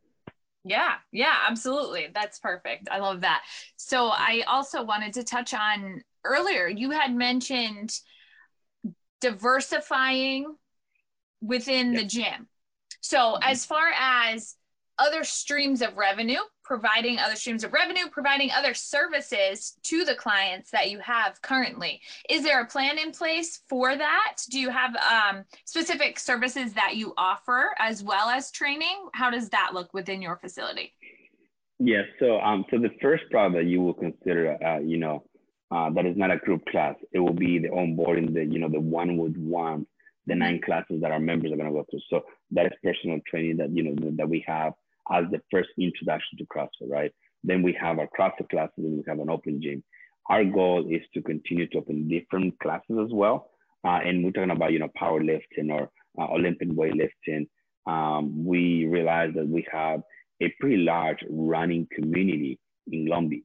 [0.64, 2.08] Yeah, yeah, absolutely.
[2.14, 2.88] That's perfect.
[2.90, 3.42] I love that.
[3.76, 7.98] So I also wanted to touch on earlier, you had mentioned
[9.20, 10.54] diversifying
[11.40, 12.48] within the gym.
[13.00, 13.42] So mm-hmm.
[13.50, 14.54] as far as
[15.00, 20.70] other streams of revenue, providing other streams of revenue, providing other services to the clients
[20.70, 22.00] that you have currently.
[22.28, 24.36] Is there a plan in place for that?
[24.50, 29.08] Do you have um, specific services that you offer as well as training?
[29.14, 30.92] How does that look within your facility?
[31.78, 32.04] Yes.
[32.20, 35.24] So, um, so the first product that you will consider, uh, you know,
[35.70, 36.94] uh, that is not a group class.
[37.12, 39.86] It will be the onboarding, the you know, the one with one,
[40.26, 42.00] the nine classes that our members are going to go through.
[42.10, 44.74] So that is personal training that you know that we have
[45.10, 47.12] as the first introduction to CrossFit, right?
[47.42, 49.82] Then we have our CrossFit classes and we have an open gym.
[50.28, 53.50] Our goal is to continue to open different classes as well.
[53.84, 55.90] Uh, and we're talking about, you know, powerlifting or
[56.20, 57.48] uh, Olympic weightlifting.
[57.86, 60.02] Um, we realize that we have
[60.42, 62.58] a pretty large running community
[62.90, 63.44] in Long Beach.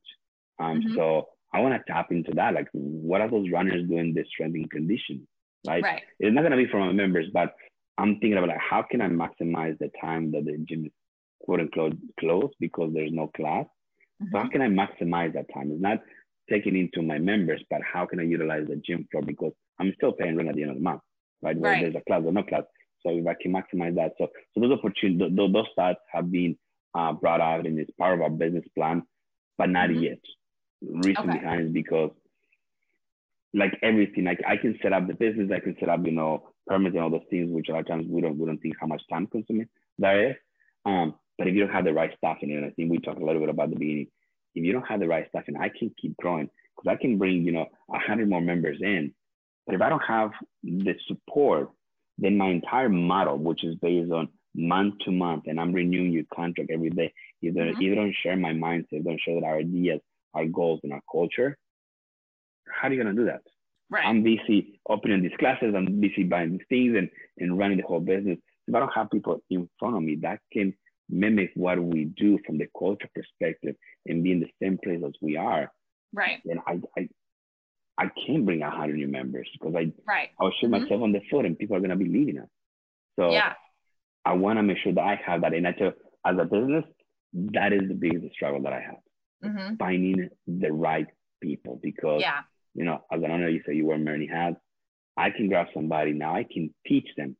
[0.60, 0.96] Um, mm-hmm.
[0.96, 2.54] So I want to tap into that.
[2.54, 5.28] Like, what are those runners doing this strength and conditioning?
[5.66, 5.84] Right?
[5.84, 6.04] right.
[6.20, 7.56] It's not going to be for our members, but
[7.98, 10.92] I'm thinking about like, how can I maximize the time that the gym is
[11.44, 13.66] quote unquote closed because there's no class.
[14.22, 14.28] Mm-hmm.
[14.32, 15.72] So how can I maximize that time?
[15.72, 16.00] It's not
[16.50, 20.14] taking into my members, but how can I utilize the gym floor because I'm still
[20.14, 21.02] paying rent at the end of the month,
[21.42, 21.58] right?
[21.58, 21.82] Where right.
[21.82, 22.64] there's a class or no class.
[23.02, 26.58] So if I can maximize that, so so those opportunities, those, those thoughts have been
[26.96, 29.04] uh, brought out and it's part of our business plan,
[29.58, 30.04] but not mm-hmm.
[30.04, 30.20] yet.
[30.82, 31.40] Reason okay.
[31.40, 32.12] behind is because
[33.54, 36.50] like everything, like I can set up the business, I can set up, you know,
[36.68, 38.76] permits and all those things, which a lot of times we don't we don't think
[38.80, 39.68] how much time consuming
[40.00, 40.36] that is.
[40.86, 43.22] Um, but if you don't have the right stuff in it, I think we talked
[43.22, 44.08] a little bit about the beginning.
[44.54, 47.18] If you don't have the right stuff in, I can keep growing because I can
[47.18, 49.14] bring, you know, a hundred more members in.
[49.66, 50.32] But if I don't have
[50.64, 51.70] the support,
[52.18, 56.24] then my entire model, which is based on month to month, and I'm renewing your
[56.34, 57.96] contract every day, either mm-hmm.
[57.96, 60.00] don't share my mindset, don't share that our ideas,
[60.34, 61.58] our goals, and our culture,
[62.70, 63.42] how are you gonna do that?
[63.90, 64.06] Right.
[64.06, 68.00] I'm busy opening these classes, I'm busy buying these things and, and running the whole
[68.00, 68.38] business.
[68.68, 70.74] If I don't have people in front of me that can
[71.10, 73.76] mimic what we do from the culture perspective
[74.06, 75.72] and be in the same place as we are,
[76.14, 76.42] right?
[76.46, 77.10] Then I I,
[77.98, 80.30] I can't bring a hundred new members because I right.
[80.40, 80.84] I'll shoot mm-hmm.
[80.84, 82.50] myself on the foot and people are gonna be leaving us.
[83.18, 83.54] So yeah.
[84.26, 85.54] I want to make sure that I have that.
[85.54, 85.94] And I tell
[86.26, 86.84] as a business,
[87.34, 88.98] that is the biggest struggle that I have.
[89.44, 89.76] Mm-hmm.
[89.76, 91.08] Finding the right
[91.42, 92.40] people because yeah.
[92.74, 94.58] you know, as an owner, you say you wear many hats.
[95.18, 96.36] I can grab somebody now.
[96.36, 97.38] I can teach them,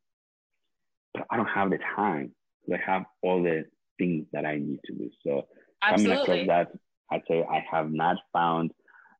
[1.12, 2.32] but I don't have the time
[2.74, 3.64] I have all the
[3.98, 5.10] things that I need to do.
[5.24, 5.46] So
[5.82, 6.26] Absolutely.
[6.26, 6.78] coming across that,
[7.10, 8.72] I'd say I have not found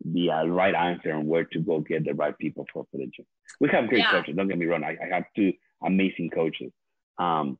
[0.05, 3.07] the uh, right answer on where to go get the right people for, for the
[3.07, 3.27] gym.
[3.61, 4.11] We have great yeah.
[4.11, 4.35] coaches.
[4.37, 4.85] Don't get me wrong.
[4.85, 5.53] I, I have two
[5.85, 6.73] amazing coaches.
[7.19, 7.59] Um,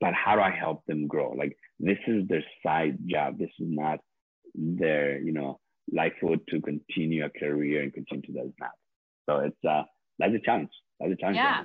[0.00, 1.32] but how do I help them grow?
[1.32, 3.38] Like this is their side job.
[3.38, 4.00] This is not
[4.54, 5.60] their, you know,
[5.92, 8.72] livelihood to continue a career and continue to do that.
[9.28, 9.82] So it's uh
[10.18, 10.70] that's a challenge.
[10.98, 11.36] That's a challenge.
[11.36, 11.64] Yeah.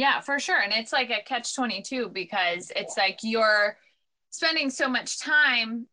[0.00, 0.58] Yeah, for sure.
[0.58, 3.76] And it's like a catch 22 because it's like you're
[4.30, 5.88] spending so much time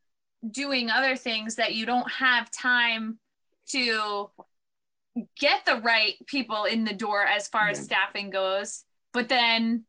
[0.49, 3.20] doing other things that you don't have time
[3.72, 4.30] to
[5.38, 8.86] get the right people in the door as far as staffing goes.
[9.12, 9.84] But then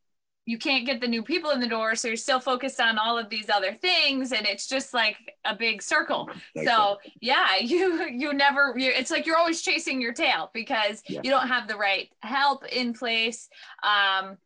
[0.49, 3.19] you can't get the new people in the door so you're still focused on all
[3.19, 6.31] of these other things and it's just like a big circle.
[6.65, 11.21] So yeah you you never you, it's like you're always chasing your tail because yeah.
[11.23, 13.51] you don't have the right help in place.
[13.83, 14.39] Um,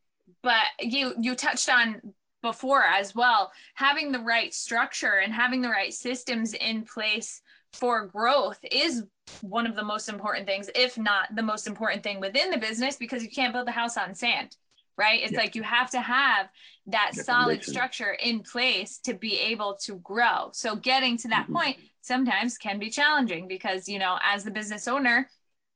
[0.43, 2.03] but you you touched on
[2.43, 7.41] before as well having the right structure and having the right systems in place
[7.73, 9.05] for growth is
[9.43, 12.97] one of the most important things if not the most important thing within the business
[12.97, 14.57] because you can't build the house on sand
[14.97, 15.23] right?
[15.23, 15.39] It's yeah.
[15.39, 16.49] like you have to have
[16.87, 20.51] that solid structure in place to be able to grow.
[20.53, 21.57] So getting to that mm-hmm.
[21.57, 25.29] point sometimes can be challenging because, you know, as the business owner,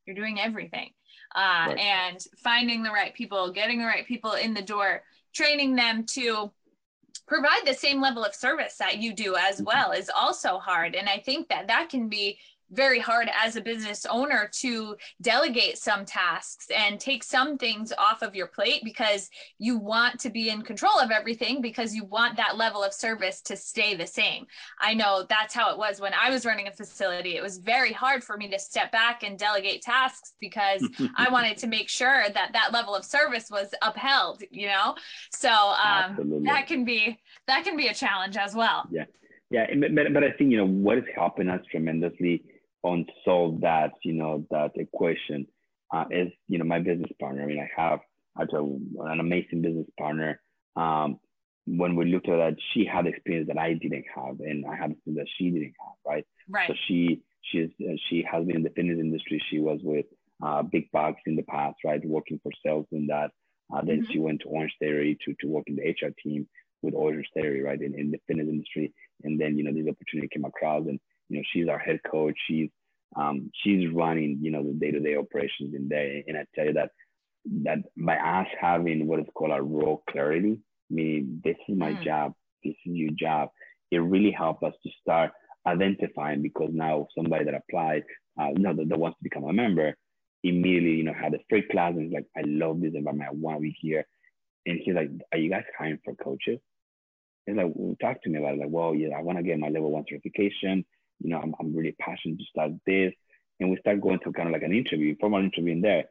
[0.04, 0.90] you're doing everything.
[1.34, 1.78] Uh, right.
[1.78, 5.02] And finding the right people, getting the right people in the door,
[5.34, 6.50] training them to
[7.26, 9.64] provide the same level of service that you do as mm-hmm.
[9.64, 10.94] well is also hard.
[10.94, 12.38] And I think that that can be
[12.70, 18.22] very hard as a business owner to delegate some tasks and take some things off
[18.22, 22.36] of your plate because you want to be in control of everything because you want
[22.36, 24.46] that level of service to stay the same.
[24.80, 27.36] I know that's how it was when I was running a facility.
[27.36, 30.86] It was very hard for me to step back and delegate tasks because
[31.16, 34.94] I wanted to make sure that that level of service was upheld, you know?
[35.30, 38.84] So um, that can be that can be a challenge as well.
[38.90, 39.04] Yeah.
[39.48, 42.42] Yeah, but, but I think you know what is helping us tremendously
[42.86, 45.46] on solve that you know that equation
[45.92, 47.42] uh, is you know my business partner.
[47.42, 48.00] I mean, I have
[48.36, 50.40] an amazing business partner.
[50.76, 51.18] Um,
[51.66, 54.92] when we looked at that, she had experience that I didn't have, and I had
[54.92, 55.96] experience that she didn't have.
[56.06, 56.26] Right.
[56.48, 56.68] Right.
[56.68, 57.70] So she she's
[58.08, 59.42] she has been in the fitness industry.
[59.50, 60.06] She was with
[60.44, 63.30] uh, Big Bucks in the past, right, working for sales in that.
[63.74, 64.12] Uh, then mm-hmm.
[64.12, 66.46] she went to Orange Theory to to work in the HR team
[66.82, 68.92] with Orange Theory, right, in, in the fitness industry.
[69.24, 72.36] And then you know this opportunity came across, and you know she's our head coach.
[72.48, 72.70] She's
[73.14, 76.22] um, she's running, you know, the day-to-day operations in there.
[76.26, 76.90] And I tell you that
[77.62, 80.58] that by us having what is called a role clarity,
[80.90, 82.02] meaning this is my mm.
[82.02, 82.34] job,
[82.64, 83.50] this is your job,
[83.90, 85.30] it really helped us to start
[85.66, 88.02] identifying because now somebody that applied,
[88.40, 89.94] uh, you know, that, that wants to become a member,
[90.42, 93.30] immediately, you know, had a free class and he's like, I love this environment.
[93.30, 94.04] I want to be here.
[94.66, 96.58] And he's like, Are you guys hiring for coaches?
[97.46, 98.60] He's like, well, talk to me about it.
[98.60, 100.84] Like, well, yeah, I want to get my level one certification
[101.20, 103.12] you know, I'm, I'm really passionate to start this.
[103.58, 106.04] And we start going to kind of like an interview, formal interview in there.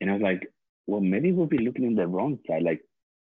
[0.00, 0.48] And I was like,
[0.86, 2.62] well, maybe we'll be looking in the wrong side.
[2.62, 2.82] Like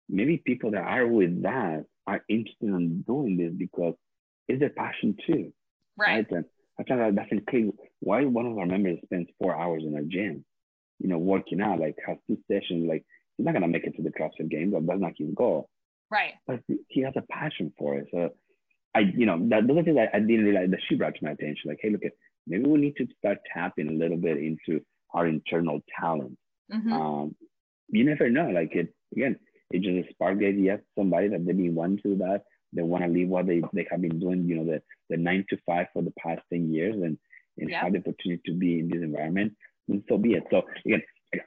[0.08, 3.94] maybe people that are with that are interested in doing this because
[4.48, 5.52] it's their passion too.
[5.96, 6.16] Right.
[6.16, 6.30] right?
[6.30, 6.44] And
[6.78, 7.70] I thought that that's clear.
[8.00, 10.44] Why one of our members spends four hours in a gym,
[10.98, 13.04] you know, working out, like has two sessions, like
[13.36, 15.68] he's not gonna make it to the CrossFit game, but that's not his goal.
[16.10, 16.34] Right.
[16.46, 18.08] But he has a passion for it.
[18.10, 18.30] So
[18.94, 21.24] I, you know, that those are things I, I didn't realize that she brought to
[21.24, 21.68] my attention.
[21.68, 22.12] Like, hey, look, at
[22.46, 24.80] maybe we need to start tapping a little bit into
[25.12, 26.38] our internal talent.
[26.72, 26.92] Mm-hmm.
[26.92, 27.36] Um,
[27.88, 28.48] you never know.
[28.48, 29.38] Like it again,
[29.70, 32.42] it just a spark the idea somebody that they've been wanting to do that.
[32.72, 35.44] They want to leave what they, they have been doing, you know, the, the nine
[35.50, 37.16] to five for the past 10 years and,
[37.58, 37.82] and yeah.
[37.82, 39.52] have the opportunity to be in this environment.
[39.88, 40.44] And so be it.
[40.50, 41.02] So again,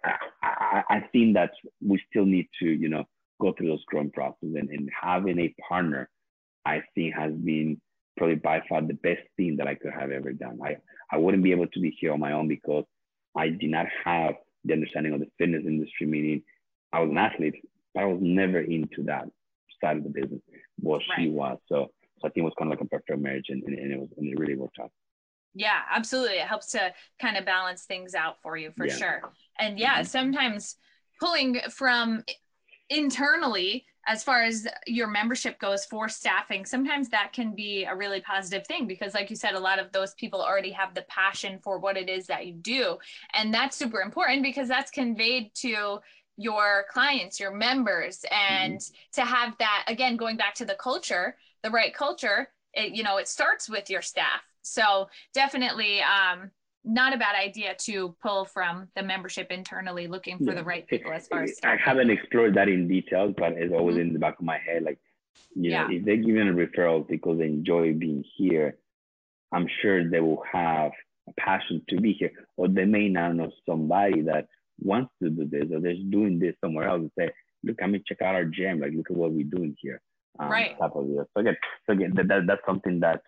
[0.06, 1.52] I, I, I think that
[1.86, 3.04] we still need to, you know,
[3.42, 6.10] go through those growing process and, and having a partner
[6.68, 7.80] I think has been
[8.18, 10.60] probably by far the best thing that I could have ever done.
[10.64, 10.78] I,
[11.12, 12.84] I wouldn't be able to be here on my own because
[13.36, 16.44] I did not have the understanding of the fitness industry, meaning
[16.92, 17.56] I was an athlete,
[17.94, 19.26] but I was never into that
[19.80, 20.42] side of the business.
[20.80, 21.24] What right.
[21.24, 21.58] she was.
[21.70, 23.94] So, so I think it was kind of like a perfect marriage and, and, and
[23.94, 24.92] it was and it really worked out.
[25.54, 26.38] Yeah, absolutely.
[26.38, 28.96] It helps to kind of balance things out for you for yeah.
[28.96, 29.22] sure.
[29.58, 30.06] And yeah, mm-hmm.
[30.06, 30.76] sometimes
[31.20, 32.24] pulling from
[32.90, 38.22] internally as far as your membership goes for staffing sometimes that can be a really
[38.22, 41.60] positive thing because like you said a lot of those people already have the passion
[41.62, 42.98] for what it is that you do.
[43.34, 46.00] And that's super important because that's conveyed to
[46.38, 48.24] your clients your members.
[48.32, 49.22] And mm-hmm.
[49.22, 53.18] to have that again going back to the culture the right culture it, you know
[53.18, 54.42] it starts with your staff.
[54.62, 56.52] So definitely um,
[56.88, 60.56] not a bad idea to pull from the membership internally, looking for yeah.
[60.56, 61.60] the right people as far as.
[61.64, 64.08] I haven't explored that in detail, but it's always mm-hmm.
[64.08, 64.84] in the back of my head.
[64.84, 65.00] Like,
[65.54, 65.84] you yeah.
[65.84, 68.78] know, if they're giving a referral because they enjoy being here,
[69.52, 70.92] I'm sure they will have
[71.28, 74.48] a passion to be here, or they may not know somebody that
[74.80, 77.30] wants to do this, or they're doing this somewhere else and say,
[77.64, 78.80] "Look, I mean, check out our gym.
[78.80, 80.02] Like, look at what we're doing here."
[80.40, 80.78] Um, right.
[80.80, 81.06] Type of.
[81.06, 83.22] So again, so again, that, that that's something that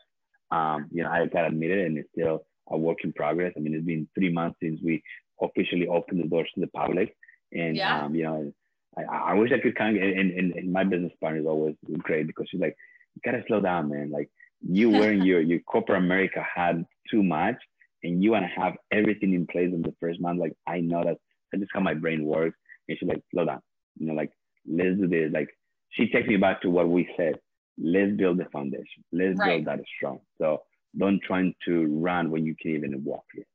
[0.52, 3.54] um, you know I gotta admit it, and it's still a work in progress.
[3.56, 5.02] I mean, it's been three months since we
[5.42, 7.16] officially opened the doors to the public,
[7.52, 8.04] and yeah.
[8.04, 8.54] um, you know,
[8.98, 10.04] I, I wish I could kind of.
[10.04, 12.76] And, and, and my business partner is always great because she's like,
[13.16, 14.12] you gotta slow down, man.
[14.12, 14.30] Like
[14.62, 17.56] you wearing your your corporate America had too much,
[18.04, 20.40] and you want to have everything in place in the first month.
[20.40, 21.18] Like I know that
[21.52, 22.58] that's just how my brain works.
[22.88, 23.62] And she's like, slow down.
[23.98, 24.32] You know, like
[24.68, 25.32] let's do this.
[25.32, 25.50] Like
[25.92, 27.40] she takes me back to what we said.
[27.78, 29.04] Let's build the foundation.
[29.12, 29.64] Let's right.
[29.64, 30.20] build that strong.
[30.40, 30.62] So
[30.98, 33.46] don't trying to run when you can't even walk yet.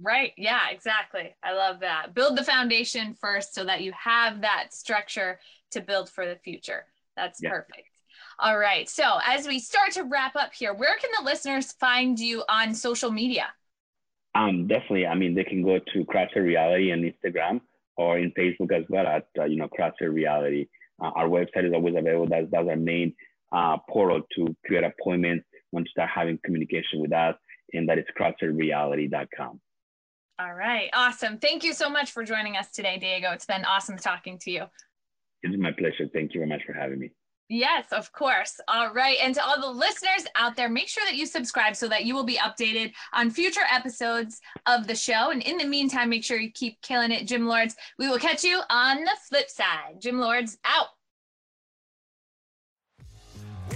[0.00, 0.32] Right.
[0.36, 1.34] Yeah, exactly.
[1.42, 2.14] I love that.
[2.14, 5.40] Build the foundation first so that you have that structure
[5.72, 6.84] to build for the future.
[7.16, 7.50] That's yeah.
[7.50, 7.88] perfect.
[8.38, 8.88] All right.
[8.88, 12.74] So, as we start to wrap up here, where can the listeners find you on
[12.74, 13.48] social media?
[14.34, 15.06] Um, definitely.
[15.06, 17.60] I mean, they can go to CrossFit Reality on Instagram
[17.96, 20.66] or in Facebook as well at, uh, you know, CrossFit Reality.
[21.02, 22.28] Uh, our website is always available.
[22.28, 23.14] That's, that's our main
[23.50, 27.36] uh, portal to create appointments want to start having communication with us,
[27.72, 29.60] and that is crossfitreality.com.
[30.40, 31.38] All right, awesome.
[31.38, 33.32] Thank you so much for joining us today, Diego.
[33.32, 34.64] It's been awesome talking to you.
[35.42, 36.08] It's my pleasure.
[36.12, 37.10] Thank you very much for having me.
[37.50, 38.60] Yes, of course.
[38.68, 39.16] All right.
[39.22, 42.14] And to all the listeners out there, make sure that you subscribe so that you
[42.14, 45.30] will be updated on future episodes of the show.
[45.30, 47.74] And in the meantime, make sure you keep killing it, Gym Lords.
[47.98, 49.98] We will catch you on the flip side.
[49.98, 50.88] Gym Lords out.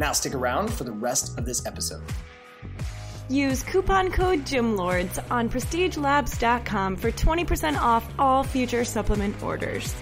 [0.00, 2.02] Now stick around for the rest of this episode.
[3.28, 9.94] Use coupon code GYMLORDS on prestigelabs.com for 20% off all future supplement orders.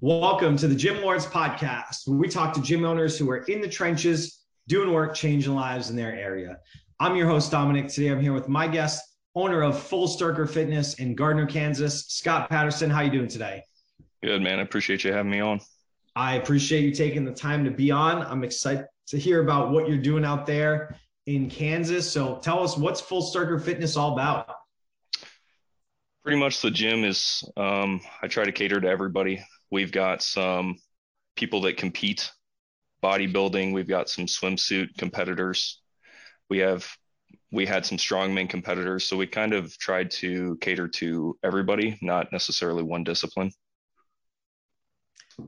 [0.00, 3.60] Welcome to the Gym Lords podcast, where we talk to gym owners who are in
[3.60, 6.58] the trenches, doing work, changing lives in their area.
[6.98, 7.86] I'm your host, Dominic.
[7.86, 9.00] Today I'm here with my guest,
[9.36, 12.90] owner of Full Sturker Fitness in Gardner, Kansas, Scott Paterson.
[12.90, 13.62] How you doing today?
[14.24, 14.58] Good, man.
[14.58, 15.60] I appreciate you having me on.
[16.14, 18.22] I appreciate you taking the time to be on.
[18.22, 20.96] I'm excited to hear about what you're doing out there
[21.26, 22.10] in Kansas.
[22.10, 24.54] So tell us what's Full Sturker Fitness all about?
[26.22, 29.42] Pretty much the gym is, um, I try to cater to everybody.
[29.70, 30.76] We've got some
[31.34, 32.30] people that compete
[33.02, 33.72] bodybuilding.
[33.72, 35.80] We've got some swimsuit competitors.
[36.48, 36.86] We have
[37.50, 39.04] we had some strongman competitors.
[39.04, 43.52] So we kind of tried to cater to everybody, not necessarily one discipline.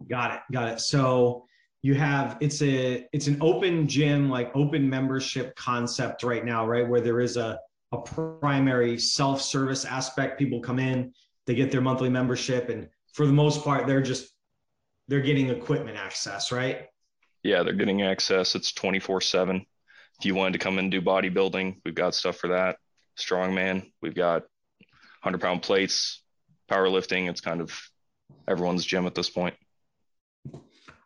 [0.08, 0.40] Got it.
[0.52, 0.80] Got it.
[0.80, 1.46] So
[1.82, 6.88] you have it's a it's an open gym like open membership concept right now, right?
[6.88, 7.58] Where there is a
[7.92, 10.38] a primary self-service aspect.
[10.38, 11.12] People come in,
[11.46, 14.32] they get their monthly membership, and for the most part, they're just
[15.08, 16.86] they're getting equipment access, right?
[17.42, 18.54] Yeah, they're getting access.
[18.54, 19.66] It's 24 7.
[20.18, 22.76] If you wanted to come and do bodybuilding, we've got stuff for that.
[23.18, 24.42] Strongman, we've got
[25.22, 26.22] 100 pound plates,
[26.70, 27.28] powerlifting.
[27.28, 27.78] It's kind of
[28.48, 29.54] everyone's gym at this point.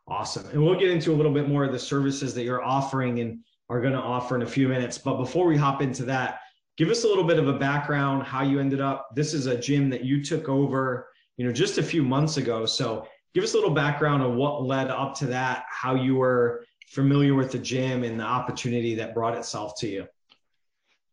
[0.09, 0.47] Awesome.
[0.53, 3.41] And we'll get into a little bit more of the services that you're offering and
[3.69, 4.97] are going to offer in a few minutes.
[4.97, 6.41] But before we hop into that,
[6.77, 9.09] give us a little bit of a background how you ended up.
[9.15, 12.65] This is a gym that you took over, you know, just a few months ago.
[12.65, 16.65] So give us a little background of what led up to that, how you were
[16.87, 20.07] familiar with the gym and the opportunity that brought itself to you.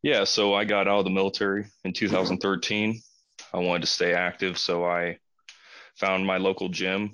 [0.04, 3.02] Yeah, so I got out of the military in 2013.
[3.54, 5.18] I wanted to stay active, so I
[5.96, 7.12] found my local gym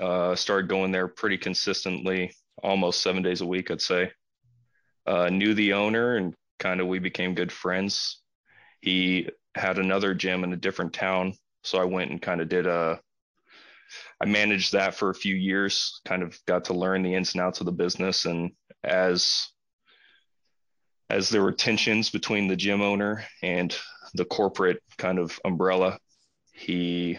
[0.00, 2.32] uh, started going there pretty consistently,
[2.62, 4.10] almost seven days a week, I'd say.
[5.06, 8.20] Uh, knew the owner and kind of we became good friends.
[8.80, 11.34] He had another gym in a different town,
[11.64, 13.00] so I went and kind of did a.
[14.20, 17.42] I managed that for a few years, kind of got to learn the ins and
[17.42, 18.52] outs of the business, and
[18.84, 19.48] as
[21.10, 23.76] as there were tensions between the gym owner and
[24.14, 25.98] the corporate kind of umbrella,
[26.52, 27.18] he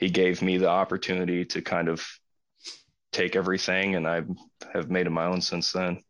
[0.00, 2.04] he gave me the opportunity to kind of
[3.12, 4.22] take everything and I
[4.72, 6.02] have made it my own since then.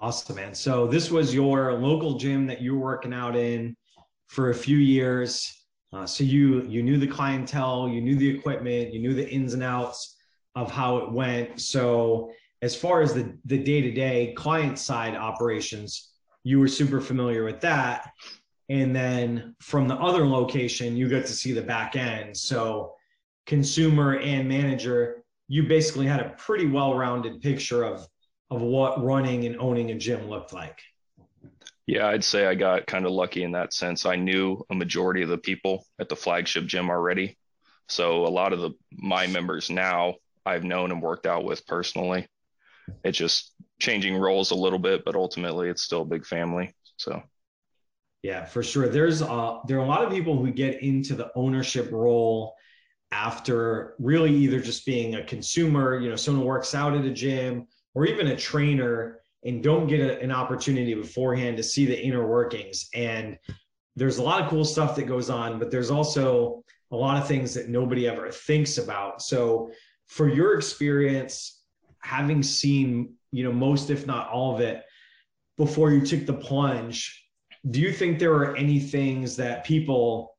[0.00, 0.54] Awesome, man.
[0.54, 3.76] So this was your local gym that you were working out in
[4.28, 5.52] for a few years.
[5.92, 9.52] Uh, so you you knew the clientele, you knew the equipment, you knew the ins
[9.52, 10.16] and outs
[10.54, 11.60] of how it went.
[11.60, 12.30] So
[12.62, 16.12] as far as the the day to day client side operations,
[16.44, 18.10] you were super familiar with that
[18.70, 22.34] and then from the other location you get to see the back end.
[22.36, 22.94] So
[23.44, 28.06] consumer and manager you basically had a pretty well-rounded picture of
[28.50, 30.80] of what running and owning a gym looked like.
[31.86, 34.06] Yeah i'd say i got kind of lucky in that sense.
[34.06, 37.36] I knew a majority of the people at the flagship gym already.
[37.88, 40.14] So a lot of the my members now
[40.46, 42.28] i've known and worked out with personally.
[43.04, 47.20] It's just changing roles a little bit but ultimately it's still a big family so
[48.22, 48.88] yeah, for sure.
[48.88, 52.54] There's uh there are a lot of people who get into the ownership role
[53.12, 57.66] after really either just being a consumer, you know, someone works out at a gym
[57.94, 62.26] or even a trainer and don't get a, an opportunity beforehand to see the inner
[62.26, 62.88] workings.
[62.94, 63.38] And
[63.96, 66.62] there's a lot of cool stuff that goes on, but there's also
[66.92, 69.22] a lot of things that nobody ever thinks about.
[69.22, 69.70] So
[70.06, 71.62] for your experience,
[72.00, 74.84] having seen, you know, most, if not all of it,
[75.56, 77.24] before you took the plunge,
[77.68, 80.36] do you think there are any things that people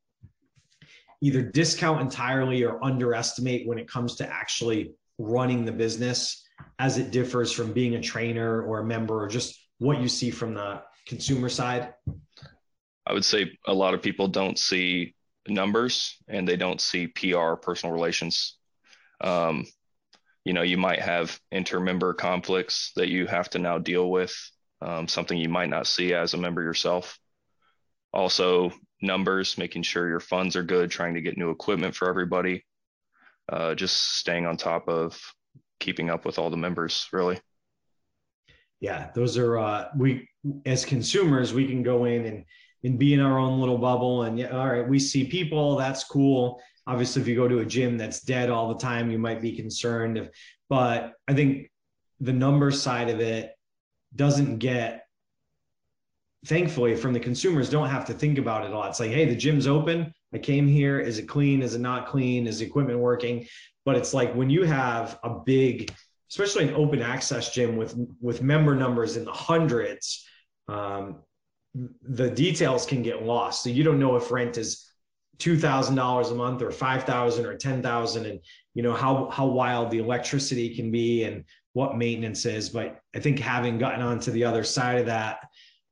[1.21, 6.43] either discount entirely or underestimate when it comes to actually running the business
[6.79, 10.31] as it differs from being a trainer or a member or just what you see
[10.31, 11.93] from the consumer side?
[13.05, 15.15] I would say a lot of people don't see
[15.47, 18.57] numbers and they don't see PR, personal relations.
[19.19, 19.65] Um,
[20.43, 24.33] you know, you might have inter-member conflicts that you have to now deal with,
[24.81, 27.19] um, something you might not see as a member yourself.
[28.13, 28.71] Also,
[29.01, 32.65] numbers, making sure your funds are good, trying to get new equipment for everybody,
[33.51, 35.19] uh, just staying on top of
[35.79, 37.39] keeping up with all the members, really.
[38.79, 40.27] Yeah, those are uh, we
[40.65, 42.45] as consumers we can go in and
[42.83, 46.03] and be in our own little bubble and yeah, all right, we see people, that's
[46.03, 46.59] cool.
[46.87, 49.55] Obviously, if you go to a gym that's dead all the time, you might be
[49.55, 50.17] concerned.
[50.17, 50.29] If,
[50.67, 51.69] but I think
[52.21, 53.51] the number side of it
[54.15, 55.05] doesn't get
[56.45, 58.89] thankfully from the consumers don't have to think about it a lot.
[58.89, 60.13] It's like, hey, the gym's open.
[60.33, 60.99] I came here.
[60.99, 61.61] Is it clean?
[61.61, 62.47] Is it not clean?
[62.47, 63.45] Is the equipment working?
[63.85, 65.93] But it's like when you have a big,
[66.29, 70.25] especially an open access gym with with member numbers in the hundreds,
[70.67, 71.17] um,
[72.01, 73.63] the details can get lost.
[73.63, 74.87] So you don't know if rent is
[75.37, 78.39] two thousand dollars a month or five thousand or ten thousand, and
[78.73, 81.43] you know how how wild the electricity can be and
[81.73, 82.69] what maintenance is.
[82.69, 85.39] But I think having gotten onto the other side of that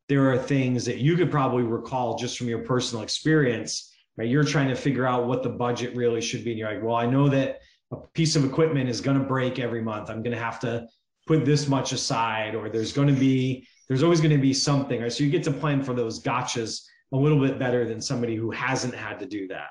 [0.10, 4.28] there are things that you could probably recall just from your personal experience, right?
[4.28, 6.50] You're trying to figure out what the budget really should be.
[6.50, 7.60] And you're like, well, I know that
[7.92, 10.10] a piece of equipment is going to break every month.
[10.10, 10.88] I'm going to have to
[11.28, 15.00] put this much aside, or there's going to be, there's always going to be something,
[15.00, 15.14] right?
[15.14, 18.50] So you get to plan for those gotchas a little bit better than somebody who
[18.50, 19.70] hasn't had to do that.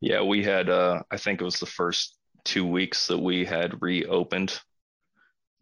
[0.00, 3.80] Yeah, we had, uh, I think it was the first two weeks that we had
[3.80, 4.58] reopened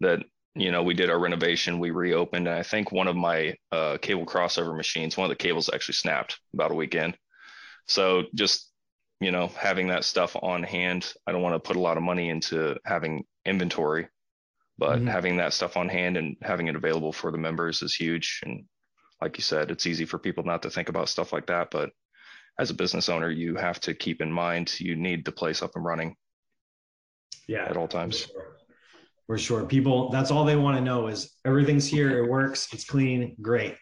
[0.04, 0.24] that
[0.54, 3.98] you know, we did our renovation, we reopened, and I think one of my uh,
[4.00, 7.16] cable crossover machines, one of the cables actually snapped about a weekend.
[7.86, 8.70] So just,
[9.20, 12.04] you know, having that stuff on hand, I don't want to put a lot of
[12.04, 14.06] money into having inventory,
[14.78, 15.08] but mm-hmm.
[15.08, 18.40] having that stuff on hand and having it available for the members is huge.
[18.44, 18.64] And
[19.20, 21.90] like you said, it's easy for people not to think about stuff like that, but
[22.60, 25.72] as a business owner, you have to keep in mind you need the place up
[25.74, 26.14] and running.
[27.48, 28.28] Yeah, at all times
[29.26, 29.64] for sure.
[29.64, 33.76] People, that's all they want to know is everything's here, it works, it's clean, great.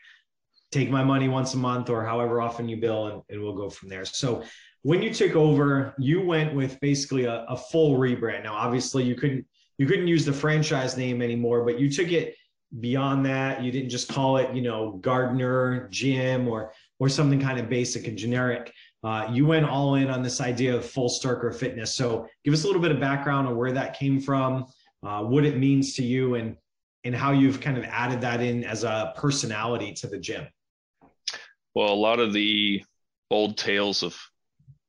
[0.70, 3.68] Take my money once a month or however often you bill, and, and we'll go
[3.68, 4.04] from there.
[4.04, 4.42] So,
[4.82, 8.42] when you took over, you went with basically a, a full rebrand.
[8.42, 9.46] Now, obviously, you couldn't
[9.78, 12.36] you couldn't use the franchise name anymore, but you took it
[12.80, 13.62] beyond that.
[13.62, 18.06] You didn't just call it, you know, Gardner Gym or or something kind of basic
[18.06, 18.72] and generic.
[19.04, 21.94] Uh, you went all in on this idea of Fullsterkur fitness.
[21.94, 24.66] So, give us a little bit of background on where that came from,
[25.02, 26.56] uh, what it means to you and
[27.04, 30.46] and how you've kind of added that in as a personality to the gym
[31.74, 32.82] well a lot of the
[33.30, 34.16] old tales of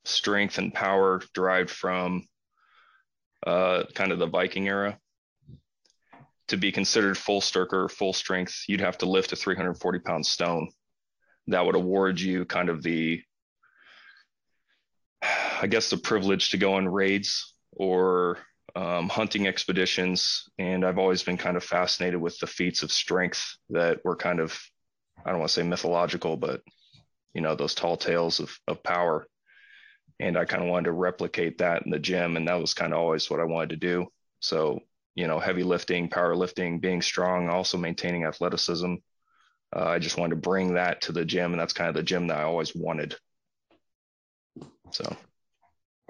[0.05, 2.27] strength and power derived from
[3.47, 4.97] uh, kind of the viking era
[6.47, 10.69] to be considered Fullsterkur, full strength, you'd have to lift a 340 pound stone.
[11.47, 13.21] That would award you kind of the,
[15.23, 18.37] I guess, the privilege to go on raids or
[18.75, 23.55] um, hunting expeditions, and I've always been kind of fascinated with the feats of strength
[23.69, 24.59] that were kind of,
[25.25, 26.61] I don't want to say mythological, but
[27.33, 29.27] you know, those tall tales of, of power.
[30.19, 32.93] And I kind of wanted to replicate that in the gym, and that was kind
[32.93, 34.07] of always what I wanted to do.
[34.39, 34.79] So,
[35.15, 38.95] you know, heavy lifting, powerlifting, being strong, also maintaining athleticism.
[39.75, 42.03] Uh, I just wanted to bring that to the gym, and that's kind of the
[42.03, 43.15] gym that I always wanted.
[44.91, 45.17] So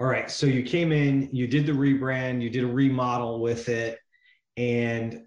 [0.00, 0.30] all right.
[0.30, 3.98] So you came in, you did the rebrand, you did a remodel with it.
[4.56, 5.22] And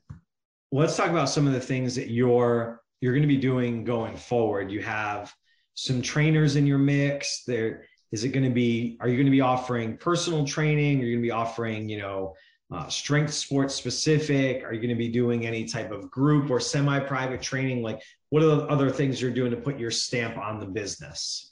[0.72, 4.18] let's talk about some of the things that you're you're going to be doing going
[4.18, 4.72] forward.
[4.72, 5.34] You have
[5.76, 7.44] some trainers in your mix.
[7.46, 11.00] There is it going to be are you going to be offering personal training?
[11.00, 12.34] Are you going to be offering, you know,
[12.74, 14.64] uh, strength sports specific?
[14.64, 17.82] Are you going to be doing any type of group or semi private training?
[17.82, 21.50] Like, what are the other things you're doing to put your stamp on the business?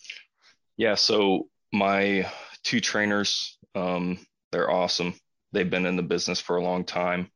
[0.76, 0.96] Yeah.
[0.96, 2.30] So, my
[2.66, 3.58] two trainers.
[3.76, 4.20] Um,
[4.52, 5.14] they're awesome.
[5.54, 7.30] They've been in the business for a long time.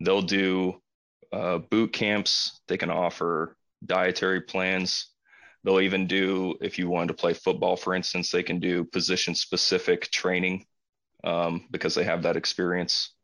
[0.00, 0.82] They'll do
[1.32, 2.60] uh, boot camps.
[2.68, 5.08] They can offer dietary plans.
[5.64, 9.34] They'll even do, if you wanted to play football, for instance, they can do position
[9.34, 10.66] specific training
[11.24, 13.14] um, because they have that experience.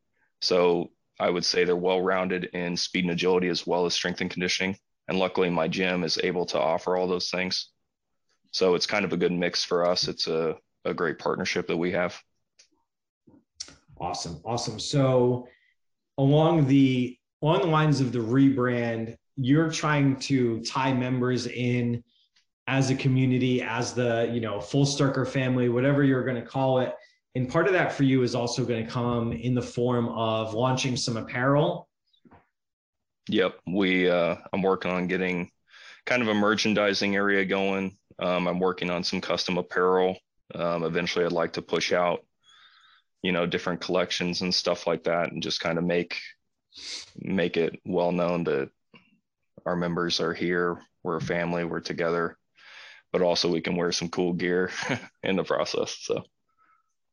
[0.40, 0.90] So
[1.20, 4.30] I would say they're well rounded in speed and agility as well as strength and
[4.30, 4.76] conditioning.
[5.08, 7.70] And luckily, my gym is able to offer all those things.
[8.50, 10.08] So it's kind of a good mix for us.
[10.08, 12.20] It's a a great partnership that we have.
[13.98, 14.80] Awesome, awesome.
[14.80, 15.46] So
[16.18, 22.02] along the along the lines of the rebrand, you're trying to tie members in
[22.66, 26.94] as a community, as the you know Fullsterkur family, whatever you're going to call it.
[27.34, 30.52] And part of that for you is also going to come in the form of
[30.52, 31.88] launching some apparel.
[33.28, 35.50] Yep, we uh, I'm working on getting
[36.06, 37.96] kind of a merchandising area going.
[38.18, 40.16] Um, I'm working on some custom apparel.
[40.54, 42.24] Um, eventually, I'd like to push out,
[43.22, 46.18] you know, different collections and stuff like that, and just kind of make
[47.18, 48.70] make it well known that
[49.66, 50.78] our members are here.
[51.02, 51.64] We're a family.
[51.64, 52.38] We're together,
[53.12, 54.70] but also we can wear some cool gear
[55.22, 55.96] in the process.
[56.00, 56.24] So,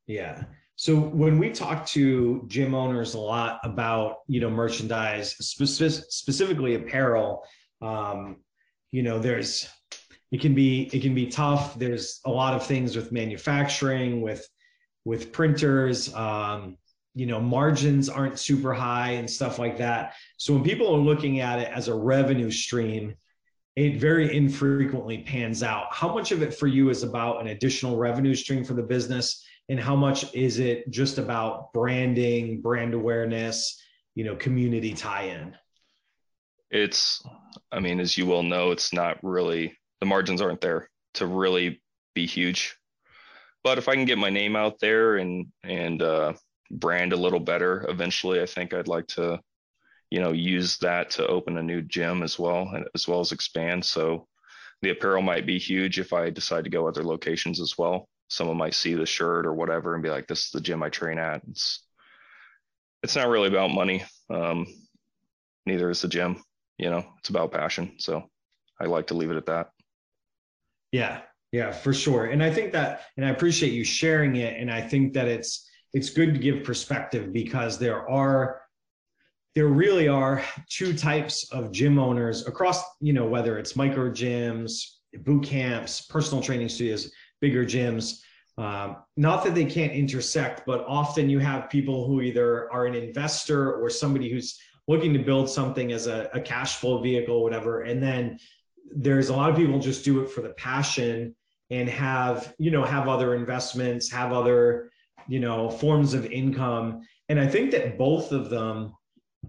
[0.07, 0.43] yeah.
[0.75, 6.75] So when we talk to gym owners a lot about you know merchandise, specific, specifically
[6.75, 7.43] apparel,
[7.81, 8.37] um,
[8.91, 9.67] you know, there's
[10.31, 11.77] it can be it can be tough.
[11.77, 14.47] There's a lot of things with manufacturing, with
[15.05, 16.13] with printers.
[16.13, 16.77] Um,
[17.15, 20.13] you know, margins aren't super high and stuff like that.
[20.37, 23.15] So when people are looking at it as a revenue stream,
[23.75, 25.87] it very infrequently pans out.
[25.91, 29.43] How much of it for you is about an additional revenue stream for the business,
[29.69, 33.81] and how much is it just about branding, brand awareness,
[34.15, 35.55] you know, community tie-in?
[36.69, 37.23] It's,
[37.71, 41.81] I mean, as you well know, it's not really the margins aren't there to really
[42.13, 42.75] be huge.
[43.63, 46.33] But if I can get my name out there and and uh,
[46.71, 49.39] brand a little better, eventually, I think I'd like to,
[50.09, 53.83] you know, use that to open a new gym as well, as well as expand.
[53.83, 54.27] So
[54.81, 58.07] the apparel might be huge if I decide to go other locations as well.
[58.29, 60.89] Someone might see the shirt or whatever and be like, "This is the gym I
[60.89, 61.83] train at." It's
[63.03, 64.05] it's not really about money.
[64.29, 64.67] Um,
[65.65, 66.41] neither is the gym.
[66.77, 67.95] You know, it's about passion.
[67.97, 68.29] So
[68.79, 69.71] I like to leave it at that.
[70.91, 71.21] Yeah,
[71.51, 72.25] yeah, for sure.
[72.25, 74.59] And I think that, and I appreciate you sharing it.
[74.59, 78.61] And I think that it's it's good to give perspective because there are
[79.55, 84.83] there really are two types of gym owners across, you know, whether it's micro gyms,
[85.23, 87.11] boot camps, personal training studios,
[87.41, 88.21] bigger gyms.
[88.57, 92.93] Um, not that they can't intersect, but often you have people who either are an
[92.93, 97.81] investor or somebody who's looking to build something as a, a cash flow vehicle, whatever.
[97.83, 98.37] And then
[98.95, 101.35] there's a lot of people just do it for the passion
[101.69, 104.91] and have you know have other investments have other
[105.27, 107.01] you know forms of income.
[107.29, 108.93] And i think that both of them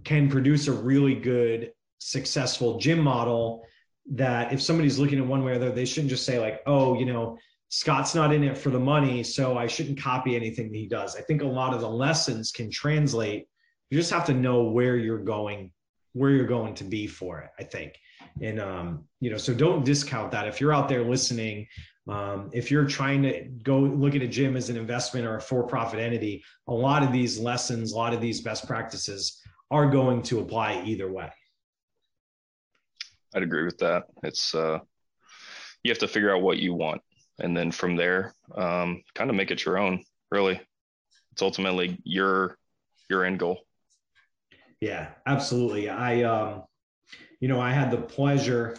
[0.05, 3.65] can produce a really good successful gym model
[4.13, 6.61] that if somebody's looking at one way or the other they shouldn't just say like
[6.67, 7.39] oh you know
[7.69, 11.17] scott's not in it for the money so i shouldn't copy anything that he does.
[11.17, 13.47] I think a lot of the lessons can translate.
[13.91, 15.73] You just have to know where you're going
[16.13, 17.95] where you're going to be for it i think
[18.41, 20.47] and um, you know so don't discount that.
[20.47, 21.67] If you're out there listening
[22.09, 25.41] um, if you're trying to go look at a gym as an investment or a
[25.41, 30.21] for-profit entity a lot of these lessons a lot of these best practices are going
[30.23, 31.31] to apply either way.
[33.33, 34.05] I'd agree with that.
[34.25, 34.81] It's uh,
[35.85, 37.01] you have to figure out what you want
[37.39, 40.61] and then from there um, kind of make it your own really.
[41.33, 42.57] It's ultimately your
[43.09, 43.61] your end goal.
[44.81, 45.89] Yeah absolutely.
[45.89, 46.65] I um
[47.41, 48.77] you know, I had the pleasure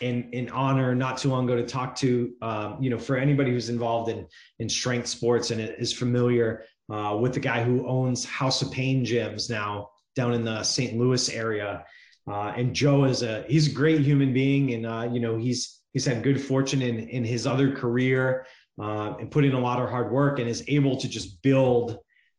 [0.00, 3.50] and, and honor not too long ago to talk to, um, you know, for anybody
[3.50, 4.26] who's involved in,
[4.58, 9.04] in strength sports and is familiar uh, with the guy who owns House of Pain
[9.04, 10.98] gyms now down in the St.
[10.98, 11.84] Louis area.
[12.30, 14.72] Uh, and Joe is a, he's a great human being.
[14.74, 18.46] And, uh, you know, he's, he's had good fortune in, in his other career
[18.80, 21.98] uh, and put in a lot of hard work and is able to just build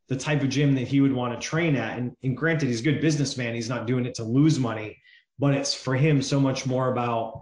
[0.09, 1.97] the type of gym that he would want to train at.
[1.97, 3.55] And, and granted, he's a good businessman.
[3.55, 4.97] He's not doing it to lose money,
[5.39, 7.41] but it's for him so much more about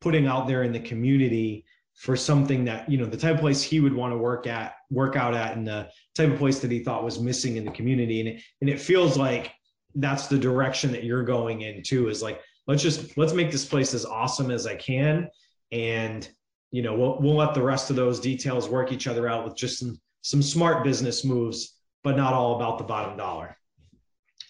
[0.00, 1.64] putting out there in the community
[1.96, 4.74] for something that you know the type of place he would want to work at
[4.90, 7.70] work out at and the type of place that he thought was missing in the
[7.70, 8.20] community.
[8.20, 9.52] And it, and it feels like
[9.94, 13.64] that's the direction that you're going in too is like let's just let's make this
[13.64, 15.28] place as awesome as i can.
[15.72, 16.28] And
[16.70, 19.56] you know we'll, we'll let the rest of those details work each other out with
[19.56, 21.72] just some some smart business moves
[22.04, 23.56] but not all about the bottom dollar.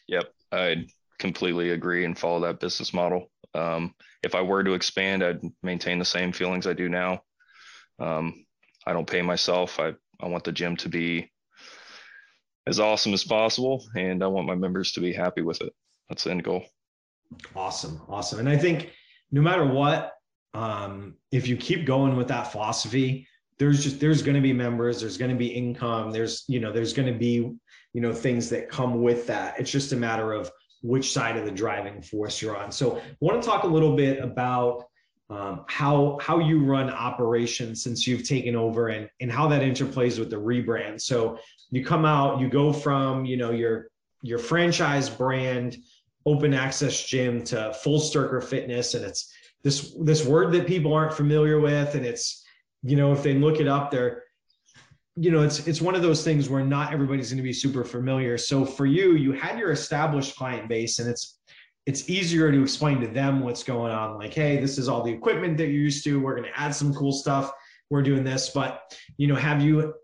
[0.08, 0.84] Yep i
[1.18, 3.30] completely agree and follow that business model.
[3.54, 7.22] Um, if I were to expand, I'd maintain the same feelings I do now.
[7.98, 8.44] Um,
[8.86, 9.80] I don't pay myself.
[9.80, 11.30] I, I want the gym to be
[12.66, 15.72] as awesome as possible, and I want my members to be happy with it.
[16.08, 16.64] That's the end goal.
[17.54, 18.00] Awesome.
[18.08, 18.40] Awesome.
[18.40, 18.92] And I think
[19.32, 20.12] no matter what,
[20.54, 23.26] um, if you keep going with that philosophy,
[23.58, 26.72] there's just there's going to be members there's going to be income there's you know
[26.72, 27.50] there's going to be
[27.92, 30.50] you know things that come with that it's just a matter of
[30.86, 32.70] which side of the driving force you're on.
[32.70, 34.84] So I want to talk a little bit about
[35.28, 40.18] um, how how you run operations since you've taken over and and how that interplays
[40.18, 41.00] with the rebrand.
[41.00, 41.38] So
[41.70, 43.90] you come out, you go from you know your
[44.22, 45.78] your franchise brand
[46.26, 48.94] open access gym to Fullsterkur fitness.
[48.94, 49.32] And it's
[49.62, 51.94] this, this word that people aren't familiar with.
[51.94, 52.44] And it's,
[52.82, 54.24] you know, if they look it up, they're,
[55.16, 57.84] you know, it's, it's one of those things where not everybody's going to be super
[57.84, 58.36] familiar.
[58.36, 61.38] So for you, you had your established client base and it's,
[61.86, 64.18] it's easier to explain to them what's going on.
[64.18, 66.20] Like, hey, this is all the equipment that you're used to.
[66.20, 67.50] We're going to add some cool stuff.
[67.88, 69.94] We're doing this, but you know, have you?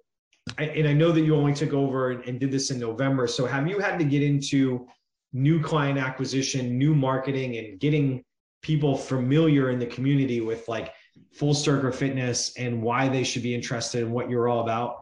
[0.59, 3.27] And I know that you only took over and, did this in November.
[3.27, 4.87] So have you had to get into
[5.33, 8.25] new client acquisition, new marketing, and getting
[8.63, 10.95] people familiar in the community with like
[11.37, 15.02] Fullsterkur fitness and why they should be interested in what you're all about?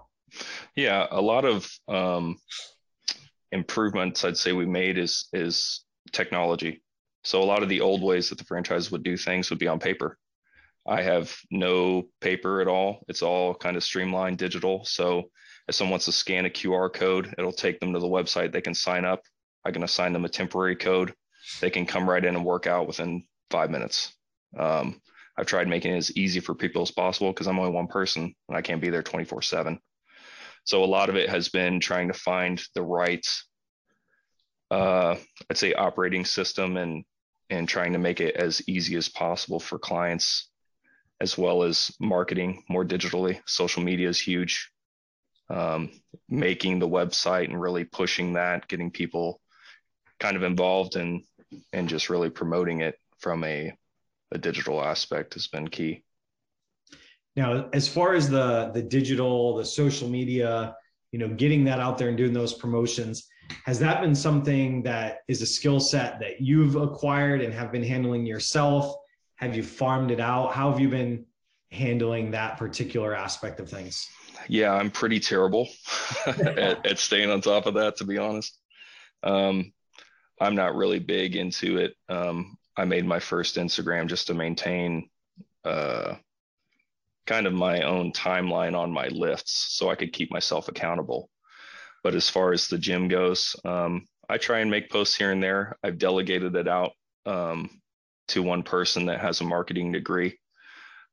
[0.76, 2.36] Yeah, a lot of um,
[3.52, 6.82] improvements I'd say we made is is technology.
[7.22, 9.68] So a lot of the old ways that the franchise would do things would be
[9.68, 10.16] on paper.
[10.86, 13.04] I have no paper at all.
[13.08, 14.84] It's all kind of streamlined digital.
[14.84, 15.30] So
[15.68, 18.52] if someone wants to scan a QR code, it'll take them to the website.
[18.52, 19.22] They can sign up.
[19.64, 21.12] I can assign them a temporary code.
[21.60, 24.14] They can come right in and work out within five minutes.
[24.58, 25.00] Um,
[25.36, 28.34] I've tried making it as easy for people as possible because I'm only one person
[28.48, 29.78] and I can't be there 24 7.
[30.70, 33.26] So a lot of it has been trying to find the right
[34.70, 35.16] uh,
[35.50, 37.04] I'd say operating system and
[37.50, 40.48] and trying to make it as easy as possible for clients
[41.20, 43.40] as well as marketing more digitally.
[43.46, 44.70] Social media is huge.
[45.48, 45.90] Um,
[46.28, 49.40] making the website and really pushing that, getting people
[50.20, 51.24] kind of involved and
[51.72, 53.76] and just really promoting it from a
[54.30, 56.04] a digital aspect has been key.
[57.36, 60.74] Now, as far as the the digital, the social media,
[61.12, 63.28] you know, getting that out there and doing those promotions,
[63.64, 67.82] has that been something that is a skill set that you've acquired and have been
[67.82, 68.94] handling yourself?
[69.36, 70.52] Have you farmed it out?
[70.52, 71.24] How have you been
[71.70, 74.08] handling that particular aspect of things?
[74.48, 75.68] Yeah, I'm pretty terrible
[76.26, 78.58] at, at, staying on top of that, to be honest.
[79.22, 79.72] Um,
[80.40, 81.94] I'm not really big into it.
[82.08, 85.10] Um, I made my first Instagram just to maintain
[85.64, 86.14] uh,
[87.30, 91.30] kind of my own timeline on my lifts so I could keep myself accountable.
[92.02, 95.40] But as far as the gym goes, um, I try and make posts here and
[95.40, 95.76] there.
[95.84, 96.90] I've delegated it out
[97.26, 97.70] um,
[98.28, 100.40] to one person that has a marketing degree.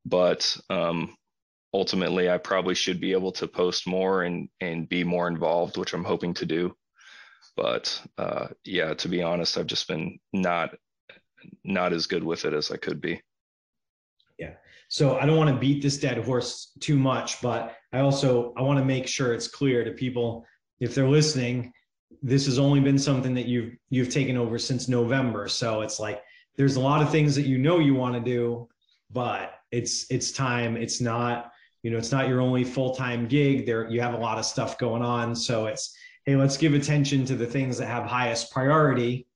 [0.06, 1.16] But um,
[1.72, 5.94] ultimately, I probably should be able to post more and and be more involved, which
[5.94, 6.76] I'm hoping to do.
[7.56, 10.74] But uh, yeah, to be honest, I've just been not
[11.64, 13.22] not as good with it as I could be.
[14.90, 18.62] So I don't want to beat this dead horse too much, but I also I
[18.62, 20.46] want to make sure it's clear to people
[20.80, 21.74] if they're listening,
[22.22, 25.48] this has only been something that you've you've taken over since November.
[25.48, 26.22] So it's like
[26.56, 28.68] there's a lot of things that you know you want to do,
[29.12, 30.78] but it's it's time.
[30.78, 31.52] It's not
[31.84, 33.66] you know it's not your only full time gig.
[33.66, 35.36] There you have a lot of stuff going on.
[35.36, 35.96] So it's
[36.26, 39.28] hey, let's give attention to the things that have highest priority.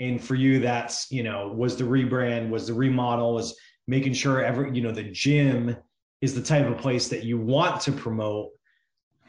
[0.00, 3.56] And for you, that's you know was the rebrand, was the remodel, was
[3.86, 5.76] making sure every you know the gym
[6.20, 8.50] is the type of place that you want to promote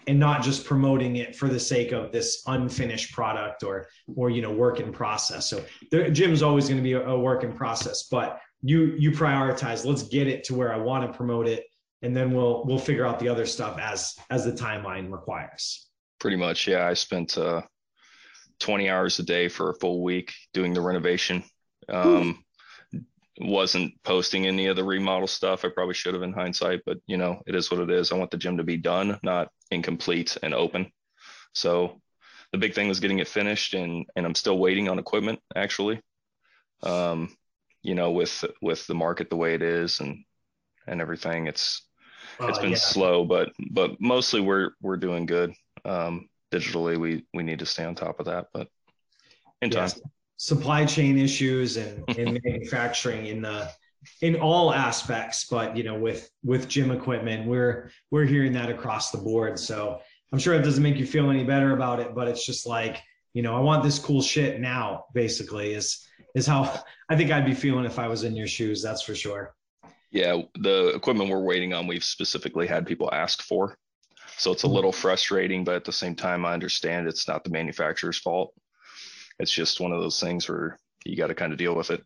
[0.06, 4.42] and not just promoting it for the sake of this unfinished product or or you
[4.42, 5.50] know work in process.
[5.50, 9.12] So the gym's always going to be a, a, work in process but you you
[9.12, 11.66] prioritize let's get it to where i want to promote it
[12.04, 15.88] and then we'll we'll figure out the other stuff as as the timeline requires.
[16.20, 16.86] Pretty much yeah.
[16.86, 17.64] I spent uh
[18.60, 21.44] 20 hours a day for a full week doing the renovation.
[21.90, 22.44] Um
[23.40, 25.66] wasn't posting any of the remodel stuff.
[25.66, 28.12] I probably should have in hindsight, but you know, it is what it is.
[28.12, 30.92] I want the gym to be done, not incomplete and open.
[31.54, 32.02] So
[32.52, 36.02] the big thing was getting it finished and and I'm still waiting on equipment actually.
[36.84, 37.36] Um,
[37.82, 40.24] you know, with with the market the way it is and
[40.88, 41.82] and everything, it's
[42.40, 42.78] it's been yeah.
[42.78, 45.54] slow, but but mostly we're we're doing good.
[45.86, 48.68] Um, digitally, we we need to stay on top of that, but
[49.62, 49.90] in time.
[50.38, 53.70] Supply chain issues and, in manufacturing in the
[54.22, 59.12] in all aspects but you know with with gym equipment we're we're hearing that across
[59.12, 59.60] the board.
[59.60, 60.00] So
[60.32, 63.02] i'm sure it doesn't make you feel any better about it but it's just like
[63.34, 66.06] you know i want this cool shit now basically is
[66.36, 69.16] is how i think i'd be feeling if i was in your shoes that's for
[69.16, 69.54] sure.
[70.12, 73.76] Yeah the equipment we're waiting on we've specifically had people ask for.
[74.38, 74.76] So it's a mm-hmm.
[74.76, 78.54] little frustrating but at the same time i understand it's not the manufacturer's fault
[79.40, 82.04] it's just one of those things where you got to kind of deal with it.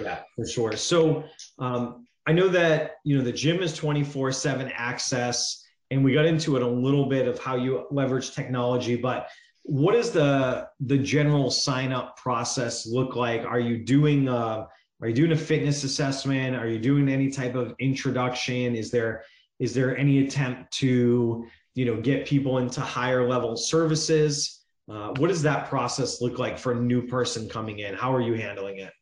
[0.00, 0.72] Yeah, for sure.
[0.76, 1.24] So
[1.58, 6.14] um, I know that you know the gym is twenty four seven access, and we
[6.14, 8.96] got into it a little bit of how you leverage technology.
[8.96, 9.28] But
[9.62, 13.44] what does the the general sign up process look like?
[13.44, 14.66] Are you doing a, uh,
[15.00, 16.56] are you doing a fitness assessment?
[16.56, 18.74] Are you doing any type of introduction?
[18.74, 19.24] Is there
[19.58, 24.57] is there any attempt to you know get people into higher level services?
[24.88, 27.94] Uh, what does that process look like for a new person coming in?
[27.94, 28.92] How are you handling it?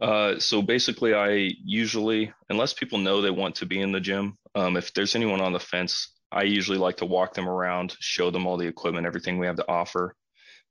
[0.00, 4.38] Uh, so basically, I usually, unless people know they want to be in the gym,
[4.54, 8.30] um, if there's anyone on the fence, I usually like to walk them around, show
[8.30, 10.14] them all the equipment, everything we have to offer.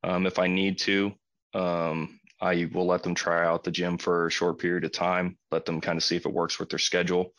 [0.03, 1.11] Um, if I need to,
[1.53, 5.37] um, I will let them try out the gym for a short period of time,
[5.51, 7.33] let them kind of see if it works with their schedule.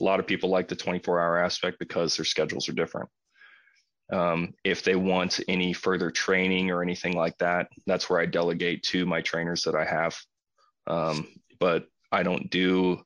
[0.00, 3.08] A lot of people like the 24 hour aspect because their schedules are different.
[4.10, 8.82] Um, if they want any further training or anything like that, that's where I delegate
[8.84, 10.18] to my trainers that I have.
[10.86, 11.28] Um,
[11.60, 13.02] but I don't do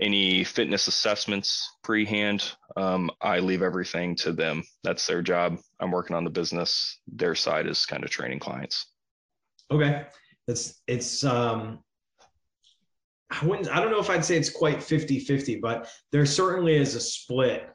[0.00, 2.52] any fitness assessments pre-hand.
[2.76, 4.62] Um, I leave everything to them.
[4.82, 5.58] That's their job.
[5.78, 7.00] I'm working on the business.
[7.06, 8.86] Their side is kind of training clients.
[9.70, 10.06] Okay,
[10.48, 11.78] it's it's um,
[13.30, 13.68] I wouldn't.
[13.68, 17.70] I don't know if I'd say it's quite 50-50, but there certainly is a split.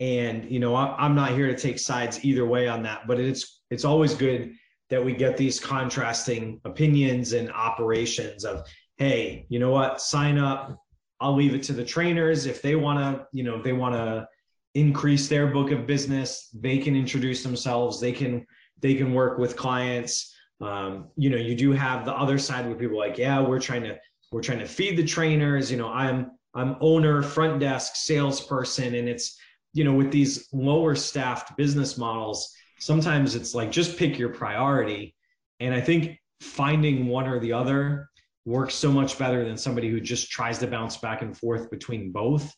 [0.00, 3.62] And you know, I'm not here to take sides either way on that, but it's
[3.70, 4.54] it's always good
[4.88, 8.66] that we get these contrasting opinions and operations of
[8.96, 10.00] hey you know what?
[10.00, 10.76] Sign up.
[11.20, 12.46] I'll leave it to the trainers.
[12.46, 14.26] If they want to you know if they want to
[14.74, 18.00] increase their book of business they can introduce themselves.
[18.00, 18.46] They can
[18.80, 20.34] they can work with clients.
[20.62, 23.82] Um, you know you do have the other side where people like yeah we're trying
[23.82, 23.98] to
[24.32, 25.70] we're trying to feed the trainers.
[25.70, 29.38] You know i'm i'm owner front desk salesperson and it's
[29.72, 35.14] you know with these lower staffed business models sometimes it's like just pick your priority.
[35.60, 38.08] And I think finding one or the other
[38.46, 42.10] works so much better than somebody who just tries to bounce back and forth between
[42.10, 42.52] both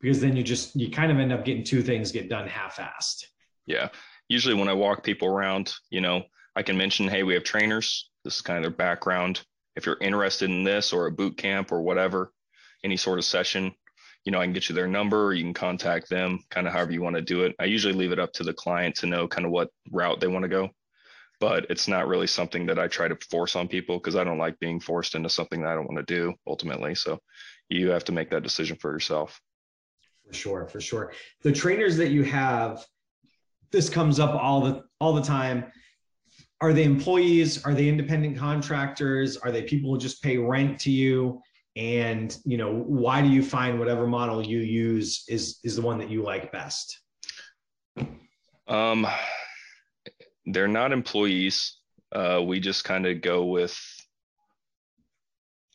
[0.00, 3.24] because then you just you kind of end up getting two things get done half-assed.
[3.66, 3.88] Yeah.
[4.28, 6.24] Usually when I walk people around, you know,
[6.56, 8.10] I can mention, hey, we have trainers.
[8.24, 9.42] This is kind of their background.
[9.76, 12.32] If you're interested in this or a boot camp or whatever,
[12.84, 13.72] any sort of session,
[14.24, 16.92] you know, I can get you their number, you can contact them, kind of however
[16.92, 17.54] you want to do it.
[17.58, 20.26] I usually leave it up to the client to know kind of what route they
[20.26, 20.70] want to go.
[21.40, 24.38] But it's not really something that I try to force on people because I don't
[24.38, 26.94] like being forced into something that I don't want to do ultimately.
[26.94, 27.20] So
[27.68, 29.40] you have to make that decision for yourself.
[30.26, 31.12] For sure, for sure.
[31.42, 32.84] The trainers that you have,
[33.70, 35.72] this comes up all the all the time.
[36.60, 37.64] Are they employees?
[37.64, 39.36] Are they independent contractors?
[39.36, 41.40] Are they people who just pay rent to you?
[41.78, 45.98] And you know why do you find whatever model you use is is the one
[45.98, 47.00] that you like best?
[48.66, 49.06] Um
[50.44, 51.76] they're not employees.
[52.12, 53.78] Uh we just kind of go with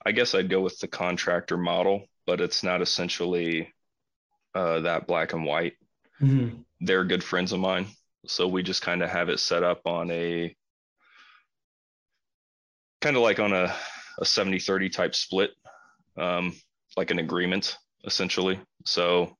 [0.05, 3.71] i guess i'd go with the contractor model but it's not essentially
[4.53, 5.73] uh that black and white.
[6.21, 6.61] Mm-hmm.
[6.81, 7.87] they're good friends of mine.
[8.27, 10.55] So we just kind of have it set up on a
[13.01, 13.73] kind of like on a
[14.19, 15.51] a 70 30 type split
[16.17, 16.53] um,
[16.97, 18.59] like an agreement essentially.
[18.85, 19.35] So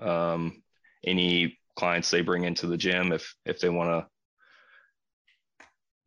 [0.00, 0.62] um,
[1.04, 4.06] any clients they bring into the gym, if if they want to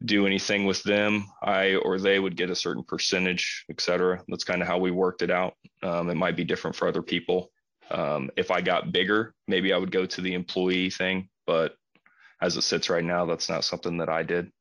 [0.06, 4.24] do anything with them, I or they would get a certain percentage, et cetera.
[4.28, 5.54] That's kind of how we worked it out.
[5.82, 7.52] Um, it might be different for other people.
[7.90, 11.76] Um, if I got bigger, maybe I would go to the employee thing, but
[12.42, 14.52] as it sits right now, that's not something that I did.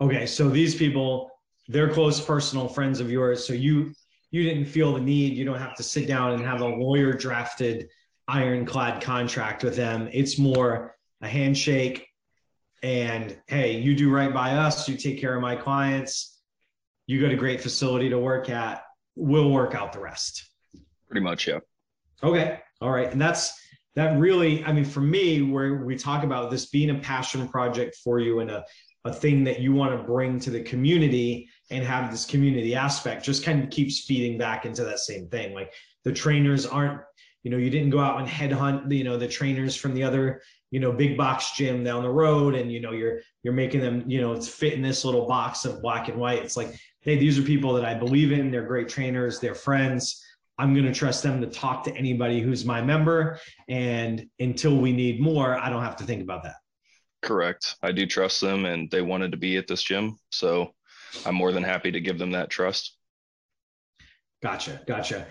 [0.00, 1.30] Okay, so these people,
[1.66, 3.46] they're close personal friends of yours.
[3.46, 3.92] So you
[4.34, 5.36] you didn't feel the need.
[5.36, 7.88] You don't have to sit down and have a lawyer drafted
[8.26, 10.08] ironclad contract with them.
[10.12, 12.08] It's more a handshake
[12.82, 16.40] and hey, you do right by us, you take care of my clients,
[17.06, 18.82] you got a great facility to work at,
[19.14, 20.50] we'll work out the rest.
[21.06, 21.60] Pretty much, yeah.
[22.24, 22.58] Okay.
[22.80, 23.12] All right.
[23.12, 23.56] And that's
[23.94, 27.98] that really, I mean, for me, where we talk about this being a passion project
[28.02, 28.64] for you and a,
[29.04, 33.24] a thing that you want to bring to the community and have this community aspect
[33.24, 35.54] just kind of keeps feeding back into that same thing.
[35.54, 35.72] Like
[36.04, 37.00] the trainers aren't,
[37.42, 40.42] you know, you didn't go out and headhunt, you know, the trainers from the other,
[40.70, 44.02] you know, big box gym down the road, and you know, you're you're making them,
[44.06, 46.42] you know, it's fit in this little box of black and white.
[46.42, 48.50] It's like, hey, these are people that I believe in.
[48.50, 49.38] They're great trainers.
[49.38, 50.24] They're friends.
[50.58, 53.38] I'm going to trust them to talk to anybody who's my member.
[53.68, 56.56] And until we need more, I don't have to think about that.
[57.22, 57.76] Correct.
[57.82, 60.18] I do trust them and they wanted to be at this gym.
[60.30, 60.72] So
[61.26, 62.96] I'm more than happy to give them that trust.
[64.42, 64.80] Gotcha.
[64.86, 65.26] Gotcha.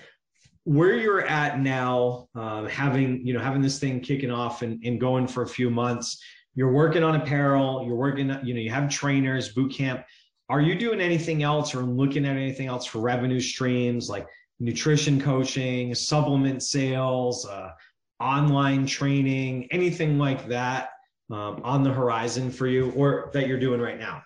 [0.66, 5.00] Where you're at now, um, having you know having this thing kicking off and, and
[5.00, 6.24] going for a few months,
[6.56, 7.84] you're working on apparel.
[7.86, 8.30] You're working.
[8.44, 10.06] You know, you have trainers, boot camp.
[10.50, 14.28] Are you doing anything else or looking at anything else for revenue streams like
[14.60, 17.72] nutrition coaching, supplement sales, uh,
[18.20, 20.90] online training, anything like that
[21.30, 24.24] um, on the horizon for you or that you're doing right now?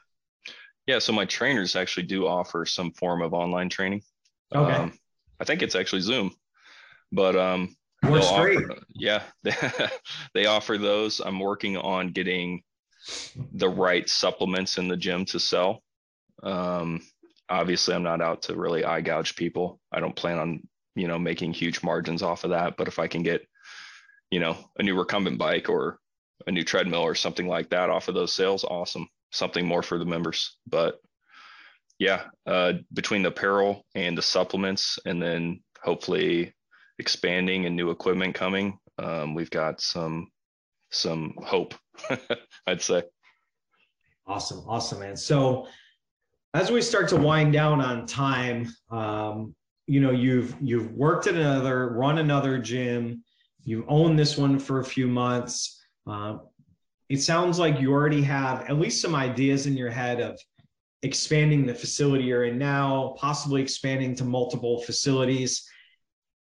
[0.88, 4.04] Yeah, so my trainers actually do offer some form of online training.
[4.56, 4.74] Okay.
[4.74, 4.94] Um,
[5.40, 6.34] I think it's actually Zoom,
[7.12, 7.76] but um,
[8.10, 8.60] works great.
[8.96, 9.54] Yeah, they,
[10.34, 11.20] they offer those.
[11.20, 12.64] I'm working on getting
[13.54, 15.84] the right supplements in the gym to sell.
[16.42, 17.02] Um,
[17.50, 19.80] obviously, I'm not out to really eye gouge people.
[19.92, 22.78] I don't plan on you know making huge margins off of that.
[22.78, 23.46] But if I can get
[24.32, 26.00] you know a new recumbent bike or
[26.46, 29.08] a new treadmill or something like that off of those sales, awesome.
[29.32, 30.58] Something more for the members.
[30.68, 31.00] But
[32.00, 36.54] yeah, uh, between the apparel and the supplements, and then hopefully
[37.00, 40.28] expanding and new equipment coming, um, we've got some
[40.92, 41.74] some hope.
[42.68, 43.04] I'd say.
[44.26, 45.16] Awesome, awesome, man.
[45.16, 45.68] So
[46.54, 49.56] as we start to wind down on time, um,
[49.86, 53.24] you know, you've you've worked at another, run another gym,
[53.64, 55.82] you've owned this one for a few months.
[56.06, 56.38] Uh,
[57.10, 60.40] it sounds like you already have at least some ideas in your head of
[61.04, 65.68] expanding the facility you're in now, possibly expanding to multiple facilities.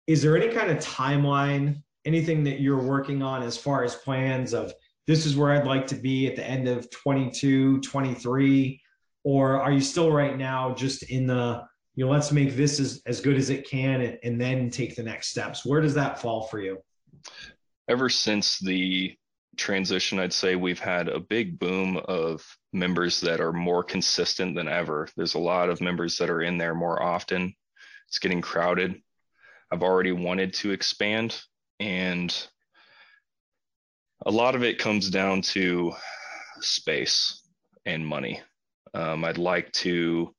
[0.07, 4.53] Is there any kind of timeline, anything that you're working on as far as plans
[4.53, 4.73] of
[5.07, 8.81] this is where I'd like to be at the end of 22, 23?
[9.23, 11.63] Or are you still right now just in the,
[11.95, 14.95] you know, let's make this as, as good as it can and, and then take
[14.95, 15.65] the next steps?
[15.65, 16.79] Where does that fall for you?
[17.87, 19.15] Ever since the
[19.61, 24.67] transition, I'd say we've had a big boom of members that are more consistent than
[24.67, 25.07] ever.
[25.15, 27.55] There's a lot of members that are in there more often.
[28.07, 29.01] It's getting crowded.
[29.71, 31.39] I've already wanted to expand,
[31.79, 32.35] and
[34.25, 35.93] a lot of it comes down to
[36.59, 37.47] space
[37.85, 38.41] and money.
[38.93, 40.33] Um, I'd like to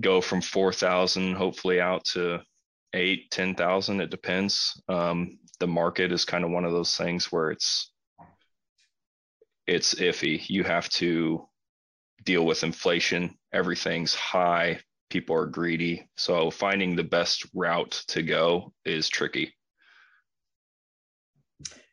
[0.00, 2.40] go from 4,000 hopefully out to
[2.94, 4.00] eight, 10,000.
[4.00, 4.80] It depends.
[4.88, 7.92] Um, the market is kind of one of those things where it's
[9.66, 10.48] it's iffy.
[10.48, 11.46] You have to
[12.24, 13.36] deal with inflation.
[13.52, 14.80] Everything's high.
[15.10, 16.08] People are greedy.
[16.16, 19.54] So finding the best route to go is tricky.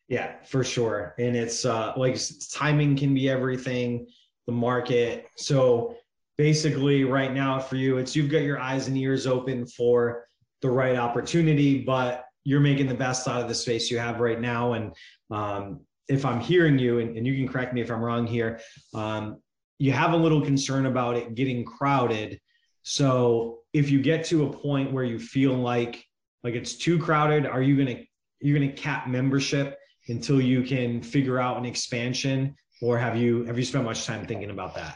[0.08, 1.16] Yeah, for sure.
[1.18, 2.18] And it's uh, like
[2.52, 4.08] timing can be everything,
[4.46, 5.28] the market.
[5.36, 5.96] So
[6.38, 10.28] basically, right now for you, it's you've got your eyes and ears open for
[10.62, 14.40] the right opportunity, but you're making the best out of the space you have right
[14.40, 14.74] now.
[14.74, 14.94] And
[15.32, 18.60] um, if I'm hearing you, and, and, you can correct me if I'm wrong here,
[18.94, 19.42] um,
[19.80, 22.40] you have a little concern about it getting crowded.
[22.84, 26.06] So if you get to a point where you feel like
[26.44, 28.02] like it's too crowded, are you gonna
[28.40, 33.58] you're gonna cap membership until you can figure out an expansion, or have you have
[33.58, 34.96] you spent much time thinking about that?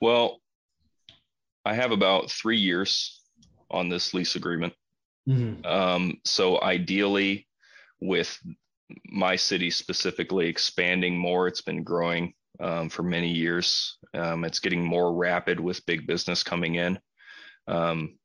[0.00, 0.40] Well,
[1.64, 3.20] I have about three years
[3.68, 4.72] on this lease agreement.
[5.28, 5.66] Mm-hmm.
[5.66, 7.46] Um, so ideally,
[8.00, 8.38] with
[9.06, 13.98] my city specifically expanding more, it's been growing um, for many years.
[14.14, 16.98] Um, it's getting more rapid with big business coming in.
[17.66, 18.18] Um,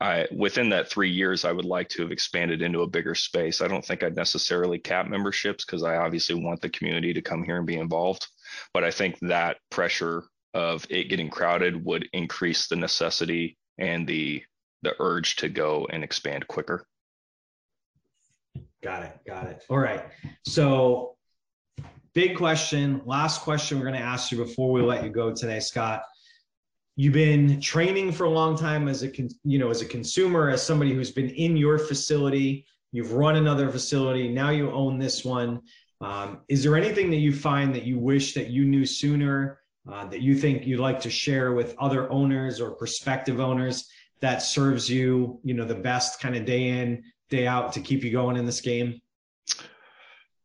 [0.00, 3.60] I within that three years, I would like to have expanded into a bigger space.
[3.60, 7.42] I don't think I'd necessarily cap memberships because I obviously want the community to come
[7.42, 8.26] here and be involved.
[8.72, 10.24] But I think that pressure
[10.54, 14.42] of it getting crowded would increase the necessity and the
[14.82, 16.84] the urge to go and expand quicker.
[18.82, 19.18] Got it.
[19.26, 19.64] Got it.
[19.68, 20.04] All right.
[20.46, 21.16] So,
[22.14, 23.02] big question.
[23.04, 26.02] Last question we're going to ask you before we let you go today, Scott.
[26.94, 29.10] You've been training for a long time as a
[29.44, 32.66] you know as a consumer, as somebody who's been in your facility.
[32.92, 34.28] You've run another facility.
[34.28, 35.60] Now you own this one.
[36.00, 39.60] Um, is there anything that you find that you wish that you knew sooner?
[39.90, 43.88] Uh, that you think you'd like to share with other owners or prospective owners
[44.20, 48.02] that serves you, you know, the best kind of day in, day out to keep
[48.02, 49.00] you going in this game?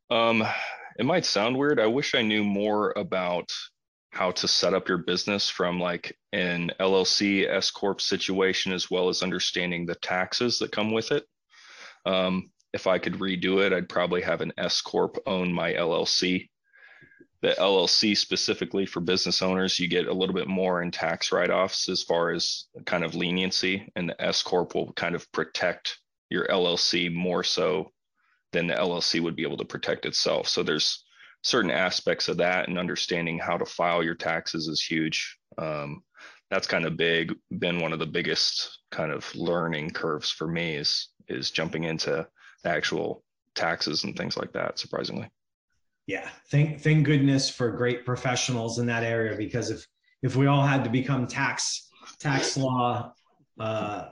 [0.09, 0.43] Um,
[0.99, 1.79] it might sound weird.
[1.79, 3.51] I wish I knew more about
[4.11, 9.09] how to set up your business from like an LLC S corp situation, as well
[9.09, 11.25] as understanding the taxes that come with it.
[12.05, 16.49] Um, if I could redo it, I'd probably have an S corp own my LLC
[17.43, 21.89] the LLC specifically for business owners, you get a little bit more in tax write-offs
[21.89, 25.99] as far as kind of leniency, and the S corp will kind of protect
[26.29, 27.91] your LLC more so
[28.53, 30.47] than the LLC would be able to protect itself.
[30.47, 31.03] So there's
[31.43, 35.37] certain aspects of that, and understanding how to file your taxes is huge.
[35.57, 36.01] Um,
[36.49, 37.35] that's kind of big.
[37.59, 42.25] Been one of the biggest kind of learning curves for me is is jumping into
[42.63, 43.21] actual
[43.53, 44.79] taxes and things like that.
[44.79, 45.29] Surprisingly
[46.07, 49.85] yeah thank thank goodness for great professionals in that area because if
[50.21, 51.89] if we all had to become tax
[52.19, 53.13] tax law
[53.59, 54.05] uh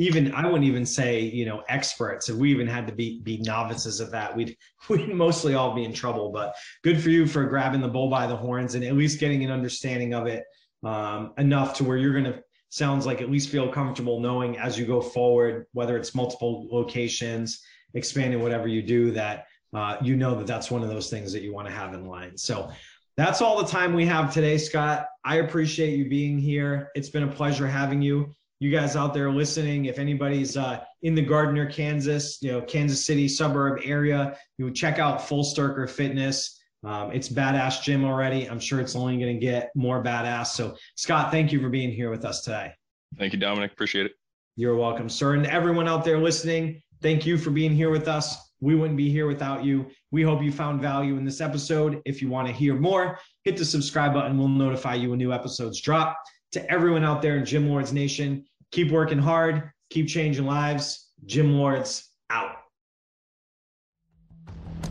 [0.00, 2.30] even i wouldn't even say you know experts.
[2.30, 4.56] If we even had to be be novices of that we'd
[4.88, 6.32] we'd mostly all be in trouble.
[6.32, 9.44] But good for you for grabbing the bull by the horns and at least getting
[9.44, 10.44] an understanding of it
[10.82, 14.78] um, enough to where you're going to sounds like at least feel comfortable knowing as
[14.78, 17.60] you go forward whether it's multiple locations
[17.94, 21.42] expanding whatever you do that uh, you know that that's one of those things that
[21.42, 22.36] you want to have in line.
[22.36, 22.70] So
[23.16, 25.06] that's all the time we have today, Scott.
[25.24, 26.90] I appreciate you being here.
[26.94, 28.34] It's been a pleasure having you.
[28.60, 33.06] You guys out there listening, if anybody's uh, in the Gardner, Kansas, you know, Kansas
[33.06, 36.60] City suburb area, you would check out Fullsterkur Fitness.
[36.84, 38.48] Um, it's badass gym already.
[38.48, 40.48] I'm sure it's only going to get more badass.
[40.48, 42.72] So, Scott, thank you for being here with us today.
[43.18, 43.72] Thank you, Dominic.
[43.72, 44.12] Appreciate it.
[44.56, 45.34] You're welcome, sir.
[45.34, 48.49] And everyone out there listening, thank you for being here with us.
[48.60, 49.86] We wouldn't be here without you.
[50.10, 52.02] We hope you found value in this episode.
[52.04, 54.38] If you want to hear more, hit the subscribe button.
[54.38, 56.16] We'll notify you when new episodes drop.
[56.52, 61.10] To everyone out there in Gym Lords Nation, keep working hard, keep changing lives.
[61.26, 62.56] Gym Lords out.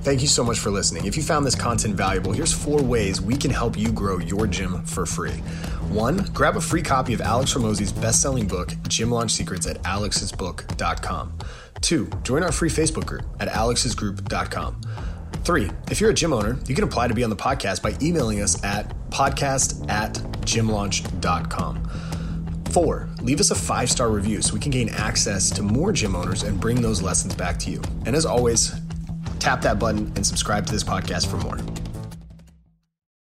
[0.01, 1.05] Thank you so much for listening.
[1.05, 4.47] If you found this content valuable, here's four ways we can help you grow your
[4.47, 5.43] gym for free.
[5.90, 11.34] One, grab a free copy of Alex Hormozi's best-selling book, Gym Launch Secrets at alexsbook.com.
[11.82, 14.82] Two, join our free Facebook group at alexsgroup.com.
[15.44, 17.98] Three, if you're a gym owner, you can apply to be on the podcast by
[18.02, 21.84] emailing us at podcast at gymlaunch.com.
[22.72, 26.16] Four, leave us a five star review so we can gain access to more gym
[26.16, 27.82] owners and bring those lessons back to you.
[28.06, 28.80] And as always,
[29.40, 31.57] tap that button and subscribe to this podcast for more.